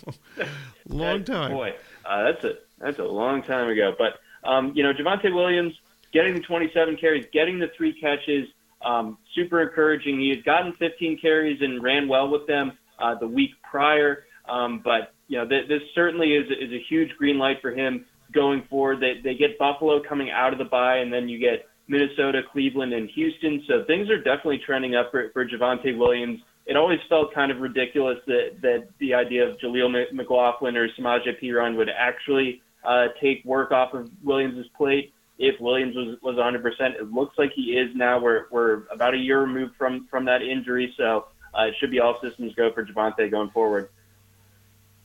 long 0.87 1.23
time. 1.25 1.51
Boy, 1.51 1.73
uh, 2.05 2.23
that's 2.23 2.43
a 2.43 2.53
that's 2.79 2.99
a 2.99 3.03
long 3.03 3.41
time 3.43 3.67
ago. 3.69 3.95
But 3.97 4.19
um, 4.47 4.73
you 4.75 4.83
know, 4.83 4.93
Javonte 4.93 5.33
Williams 5.33 5.73
getting 6.15 6.33
the 6.33 6.39
27 6.39 6.95
carries, 6.95 7.25
getting 7.33 7.59
the 7.59 7.67
three 7.75 7.93
catches, 7.99 8.47
um, 8.83 9.17
super 9.35 9.61
encouraging. 9.61 10.19
He 10.19 10.29
had 10.29 10.45
gotten 10.45 10.71
15 10.79 11.19
carries 11.21 11.61
and 11.61 11.83
ran 11.83 12.07
well 12.07 12.29
with 12.29 12.47
them 12.47 12.71
uh, 12.99 13.15
the 13.19 13.27
week 13.27 13.51
prior. 13.69 14.23
Um, 14.47 14.81
but 14.83 15.13
you 15.27 15.37
know, 15.37 15.47
th- 15.47 15.67
this 15.67 15.81
certainly 15.93 16.33
is 16.33 16.45
is 16.47 16.71
a 16.71 16.81
huge 16.87 17.09
green 17.17 17.37
light 17.37 17.57
for 17.61 17.71
him 17.71 18.05
going 18.33 18.63
forward. 18.69 19.01
They 19.01 19.19
they 19.21 19.35
get 19.35 19.59
Buffalo 19.59 20.01
coming 20.07 20.31
out 20.31 20.53
of 20.53 20.59
the 20.59 20.65
bye, 20.65 20.97
and 20.97 21.11
then 21.11 21.27
you 21.27 21.37
get 21.37 21.67
Minnesota, 21.87 22.41
Cleveland, 22.51 22.93
and 22.93 23.09
Houston. 23.09 23.63
So 23.67 23.83
things 23.85 24.09
are 24.09 24.17
definitely 24.17 24.61
trending 24.65 24.95
up 24.95 25.11
for, 25.11 25.29
for 25.33 25.45
Javonte 25.45 25.97
Williams. 25.97 26.39
It 26.65 26.77
always 26.77 26.99
felt 27.09 27.33
kind 27.33 27.51
of 27.51 27.59
ridiculous 27.59 28.19
that 28.27 28.61
that 28.61 28.87
the 28.99 29.13
idea 29.15 29.49
of 29.49 29.57
Jaleel 29.57 30.13
McLaughlin 30.13 30.77
or 30.77 30.87
Samaje 30.89 31.41
Perine 31.41 31.75
would 31.75 31.89
actually 31.89 32.61
uh, 32.85 33.07
take 33.19 33.43
work 33.43 33.71
off 33.71 33.93
of 33.93 34.09
Williams' 34.23 34.67
plate 34.77 35.11
if 35.37 35.59
Williams 35.59 35.95
was 35.95 36.17
was 36.21 36.35
100%. 36.35 36.95
It 36.95 37.11
looks 37.11 37.37
like 37.37 37.51
he 37.53 37.77
is 37.77 37.95
now. 37.95 38.19
We're 38.19 38.45
we're 38.51 38.83
about 38.91 39.13
a 39.13 39.17
year 39.17 39.41
removed 39.41 39.75
from 39.77 40.07
from 40.09 40.25
that 40.25 40.41
injury, 40.41 40.93
so 40.97 41.27
uh, 41.57 41.63
it 41.63 41.75
should 41.79 41.91
be 41.91 41.99
all 41.99 42.19
systems 42.21 42.53
go 42.55 42.71
for 42.71 42.85
Javonte 42.85 43.29
going 43.29 43.49
forward. 43.49 43.89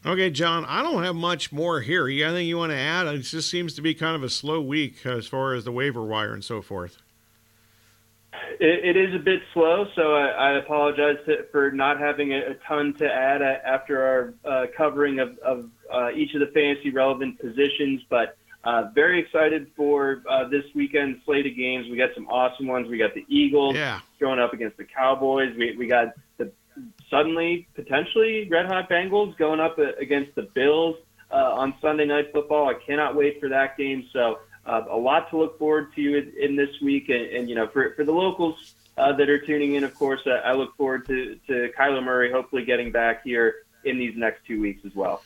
Okay, 0.07 0.31
John, 0.31 0.65
I 0.65 0.83
don't 0.83 1.03
have 1.03 1.15
much 1.15 1.53
more 1.53 1.81
here. 1.81 2.09
You 2.09 2.25
anything 2.25 2.47
you 2.47 2.57
want 2.57 2.73
to 2.73 2.79
add? 2.79 3.07
It 3.07 3.19
just 3.19 3.51
seems 3.51 3.75
to 3.75 3.83
be 3.83 3.93
kind 3.95 4.17
of 4.17 4.23
a 4.23 4.31
slow 4.31 4.61
week 4.61 5.05
as 5.05 5.27
far 5.27 5.53
as 5.53 5.65
the 5.65 5.73
waiver 5.73 6.03
wire 6.03 6.33
and 6.33 6.43
so 6.43 6.63
forth. 6.63 6.97
it, 8.61 8.97
it 8.97 8.97
is 8.97 9.15
a 9.15 9.19
bit 9.19 9.41
slow, 9.53 9.87
so 9.95 10.15
I, 10.15 10.29
I 10.29 10.59
apologize 10.59 11.17
to, 11.27 11.45
for 11.53 11.71
not 11.71 11.99
having 11.99 12.33
a, 12.33 12.53
a, 12.53 12.55
ton 12.67 12.95
to 12.95 13.13
add 13.13 13.43
after 13.43 14.03
our 14.03 14.35
uh, 14.51 14.67
covering 14.75 15.19
of, 15.19 15.39
of 15.41 15.71
uh, 15.93 16.11
each 16.15 16.33
of 16.33 16.41
the 16.41 16.47
fantasy 16.47 16.91
relevant 16.91 17.39
positions. 17.39 18.01
But 18.09 18.39
uh, 18.65 18.85
very 18.95 19.21
excited 19.21 19.69
for 19.75 20.23
uh, 20.29 20.49
this 20.49 20.65
weekend 20.75 21.21
slate 21.25 21.47
of 21.47 21.57
games. 21.57 21.89
We 21.91 21.97
got 21.97 22.11
some 22.15 22.27
awesome 22.29 22.67
ones. 22.67 22.89
We 22.89 22.99
got 22.99 23.15
the 23.15 23.25
Eagles 23.29 23.75
yeah. 23.75 24.01
going 24.19 24.39
up 24.39 24.53
against 24.53 24.77
the 24.77 24.85
Cowboys. 24.85 25.57
We 25.57 25.77
we 25.77 25.87
got 25.87 26.15
the 26.37 26.53
suddenly 27.09 27.69
potentially 27.75 28.49
red 28.51 28.67
hot 28.67 28.89
Bengals 28.89 29.37
going 29.39 29.61
up 29.61 29.79
against 29.79 30.35
the 30.35 30.43
Bills 30.43 30.97
uh, 31.31 31.55
on 31.55 31.75
Sunday 31.81 32.05
Night 32.05 32.33
Football. 32.33 32.69
I 32.69 32.75
cannot 32.75 33.17
wait 33.17 33.41
for 33.41 33.49
that 33.49 33.77
game. 33.77 34.07
So 34.13 34.41
uh, 34.67 34.83
a 34.91 34.97
lot 34.97 35.31
to 35.31 35.39
look 35.39 35.59
forward 35.59 35.95
to 35.95 36.19
in, 36.19 36.33
in 36.39 36.57
this 36.57 36.81
week. 36.83 37.09
And, 37.09 37.27
and, 37.27 37.49
you 37.49 37.55
know, 37.55 37.67
for 37.69 37.95
for 37.95 38.05
the 38.05 38.13
locals 38.13 38.75
uh, 38.99 39.13
that 39.15 39.29
are 39.29 39.41
tuning 39.41 39.75
in, 39.75 39.85
of 39.85 39.95
course, 39.95 40.21
uh, 40.27 40.43
I 40.45 40.53
look 40.53 40.77
forward 40.77 41.07
to 41.07 41.39
to 41.47 41.71
Kyler 41.79 42.03
Murray 42.05 42.31
hopefully 42.31 42.65
getting 42.65 42.93
back 42.93 43.25
here 43.25 43.55
in 43.85 43.99
these 43.99 44.15
next 44.17 44.45
two 44.47 44.61
weeks 44.61 44.83
as 44.85 44.95
well. 44.95 45.23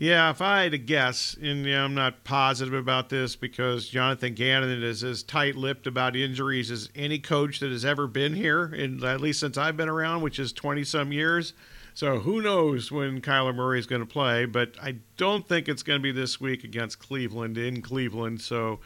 Yeah, 0.00 0.30
if 0.30 0.40
I 0.40 0.62
had 0.62 0.70
to 0.70 0.78
guess, 0.78 1.36
and 1.42 1.66
you 1.66 1.72
know, 1.72 1.84
I'm 1.84 1.94
not 1.94 2.22
positive 2.22 2.72
about 2.72 3.08
this 3.08 3.34
because 3.34 3.88
Jonathan 3.88 4.32
Gannon 4.34 4.80
is 4.84 5.02
as 5.02 5.24
tight-lipped 5.24 5.88
about 5.88 6.14
injuries 6.14 6.70
as 6.70 6.88
any 6.94 7.18
coach 7.18 7.58
that 7.58 7.72
has 7.72 7.84
ever 7.84 8.06
been 8.06 8.32
here, 8.32 8.72
in 8.72 9.02
at 9.02 9.20
least 9.20 9.40
since 9.40 9.58
I've 9.58 9.76
been 9.76 9.88
around, 9.88 10.22
which 10.22 10.38
is 10.38 10.52
20 10.52 10.84
some 10.84 11.10
years. 11.10 11.52
So 11.94 12.20
who 12.20 12.40
knows 12.40 12.92
when 12.92 13.20
Kyler 13.20 13.52
Murray 13.52 13.80
is 13.80 13.88
going 13.88 14.00
to 14.00 14.06
play? 14.06 14.44
But 14.44 14.76
I 14.80 14.98
don't 15.16 15.48
think 15.48 15.68
it's 15.68 15.82
going 15.82 15.98
to 15.98 16.02
be 16.02 16.12
this 16.12 16.40
week 16.40 16.62
against 16.62 17.00
Cleveland 17.00 17.58
in 17.58 17.82
Cleveland. 17.82 18.40
So 18.40 18.78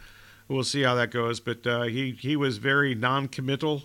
we'll 0.48 0.64
see 0.64 0.80
how 0.80 0.94
that 0.94 1.10
goes. 1.10 1.40
But 1.40 1.66
uh, 1.66 1.82
he 1.82 2.12
he 2.12 2.36
was 2.36 2.56
very 2.56 2.94
non-committal 2.94 3.82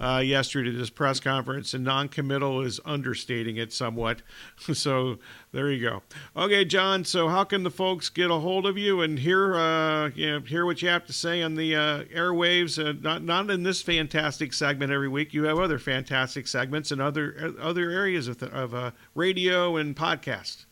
uh, 0.00 0.22
yesterday 0.24 0.70
at 0.70 0.76
this 0.76 0.90
press 0.90 1.20
conference, 1.20 1.74
and 1.74 1.84
non-committal 1.84 2.62
is 2.62 2.80
understating 2.84 3.56
it 3.56 3.72
somewhat. 3.72 4.22
so 4.72 5.18
there 5.52 5.70
you 5.70 5.88
go. 5.88 6.02
Okay, 6.36 6.64
John. 6.64 7.04
So 7.04 7.28
how 7.28 7.44
can 7.44 7.62
the 7.62 7.70
folks 7.70 8.08
get 8.08 8.30
a 8.30 8.34
hold 8.34 8.66
of 8.66 8.78
you 8.78 9.02
and 9.02 9.18
hear 9.18 9.54
uh, 9.54 10.08
you 10.10 10.30
know, 10.30 10.40
hear 10.40 10.64
what 10.64 10.80
you 10.80 10.88
have 10.88 11.06
to 11.06 11.12
say 11.12 11.42
on 11.42 11.54
the 11.54 11.76
uh, 11.76 12.04
airwaves? 12.04 12.82
Uh, 12.82 12.94
not 13.00 13.22
not 13.22 13.50
in 13.50 13.62
this 13.62 13.82
fantastic 13.82 14.52
segment 14.52 14.90
every 14.90 15.08
week. 15.08 15.34
You 15.34 15.44
have 15.44 15.58
other 15.58 15.78
fantastic 15.78 16.46
segments 16.48 16.90
and 16.90 17.00
other 17.00 17.54
other 17.60 17.90
areas 17.90 18.28
of, 18.28 18.38
the, 18.38 18.46
of 18.46 18.74
uh, 18.74 18.92
radio 19.14 19.76
and 19.76 19.94
podcast. 19.94 20.64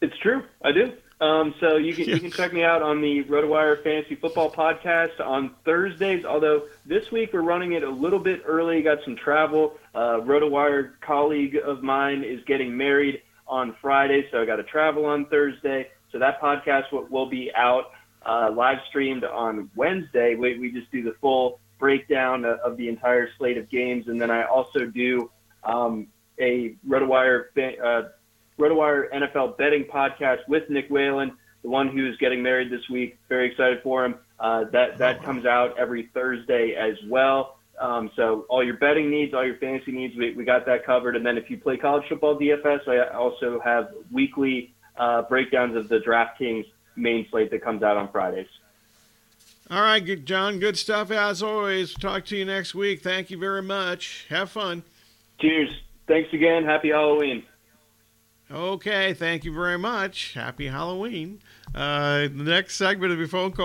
It's 0.00 0.16
true. 0.18 0.42
I 0.62 0.72
do. 0.72 0.92
Um, 1.20 1.54
so 1.58 1.76
you 1.76 1.94
can, 1.94 2.04
you 2.04 2.20
can 2.20 2.30
check 2.30 2.52
me 2.52 2.62
out 2.62 2.80
on 2.80 3.00
the 3.00 3.24
RotoWire 3.24 3.82
Fantasy 3.82 4.14
Football 4.14 4.50
Podcast 4.50 5.18
on 5.20 5.54
Thursdays. 5.64 6.24
Although 6.24 6.68
this 6.86 7.10
week 7.10 7.32
we're 7.32 7.42
running 7.42 7.72
it 7.72 7.82
a 7.82 7.90
little 7.90 8.20
bit 8.20 8.42
early. 8.46 8.82
Got 8.82 8.98
some 9.04 9.16
travel. 9.16 9.76
Uh, 9.94 10.20
RotoWire 10.20 10.92
colleague 11.00 11.56
of 11.56 11.82
mine 11.82 12.22
is 12.22 12.42
getting 12.44 12.76
married 12.76 13.22
on 13.48 13.74
Friday, 13.80 14.28
so 14.30 14.40
I 14.40 14.44
got 14.44 14.56
to 14.56 14.62
travel 14.62 15.06
on 15.06 15.26
Thursday. 15.26 15.88
So 16.12 16.18
that 16.18 16.40
podcast 16.40 16.92
will, 16.92 17.06
will 17.06 17.28
be 17.28 17.50
out 17.54 17.90
uh, 18.24 18.50
live 18.54 18.78
streamed 18.88 19.24
on 19.24 19.70
Wednesday. 19.74 20.34
We, 20.36 20.58
we 20.58 20.70
just 20.70 20.90
do 20.92 21.02
the 21.02 21.14
full 21.20 21.60
breakdown 21.78 22.44
of 22.44 22.76
the 22.76 22.88
entire 22.88 23.28
slate 23.38 23.56
of 23.58 23.68
games, 23.68 24.08
and 24.08 24.20
then 24.20 24.30
I 24.30 24.44
also 24.44 24.86
do 24.86 25.30
um, 25.64 26.08
a 26.38 26.76
RotoWire. 26.86 27.46
Uh, 27.82 28.08
RotoWire 28.58 29.12
NFL 29.12 29.56
betting 29.56 29.84
podcast 29.84 30.40
with 30.48 30.68
Nick 30.68 30.88
Whalen, 30.90 31.36
the 31.62 31.68
one 31.68 31.88
who's 31.88 32.16
getting 32.18 32.42
married 32.42 32.70
this 32.70 32.88
week. 32.88 33.18
Very 33.28 33.50
excited 33.50 33.82
for 33.82 34.04
him. 34.04 34.16
Uh, 34.40 34.64
that 34.72 34.98
that 34.98 35.22
comes 35.22 35.46
out 35.46 35.78
every 35.78 36.10
Thursday 36.14 36.74
as 36.74 36.96
well. 37.08 37.58
Um, 37.80 38.10
so 38.16 38.44
all 38.48 38.64
your 38.64 38.76
betting 38.76 39.10
needs, 39.10 39.34
all 39.34 39.46
your 39.46 39.56
fantasy 39.56 39.92
needs, 39.92 40.16
we, 40.16 40.32
we 40.32 40.44
got 40.44 40.66
that 40.66 40.84
covered. 40.84 41.16
And 41.16 41.24
then 41.24 41.38
if 41.38 41.48
you 41.48 41.56
play 41.56 41.76
college 41.76 42.04
football 42.08 42.38
DFS, 42.38 42.88
I 42.88 43.14
also 43.14 43.60
have 43.60 43.90
weekly 44.10 44.74
uh, 44.96 45.22
breakdowns 45.22 45.76
of 45.76 45.88
the 45.88 46.00
DraftKings 46.00 46.66
main 46.96 47.26
slate 47.30 47.50
that 47.52 47.62
comes 47.62 47.82
out 47.82 47.96
on 47.96 48.10
Fridays. 48.10 48.48
All 49.70 49.82
right, 49.82 50.04
good, 50.04 50.24
John. 50.26 50.58
Good 50.58 50.78
stuff 50.78 51.10
as 51.10 51.42
always. 51.42 51.94
Talk 51.94 52.24
to 52.26 52.36
you 52.36 52.44
next 52.44 52.74
week. 52.74 53.02
Thank 53.02 53.30
you 53.30 53.38
very 53.38 53.62
much. 53.62 54.26
Have 54.30 54.50
fun. 54.50 54.82
Cheers. 55.40 55.70
Thanks 56.06 56.32
again. 56.32 56.64
Happy 56.64 56.88
Halloween. 56.88 57.44
Okay, 58.50 59.12
thank 59.12 59.44
you 59.44 59.52
very 59.52 59.76
much. 59.76 60.32
Happy 60.32 60.68
Halloween. 60.68 61.40
Uh, 61.74 62.20
the 62.20 62.30
next 62.30 62.76
segment 62.76 63.12
of 63.12 63.18
your 63.18 63.28
phone 63.28 63.52
call. 63.52 63.56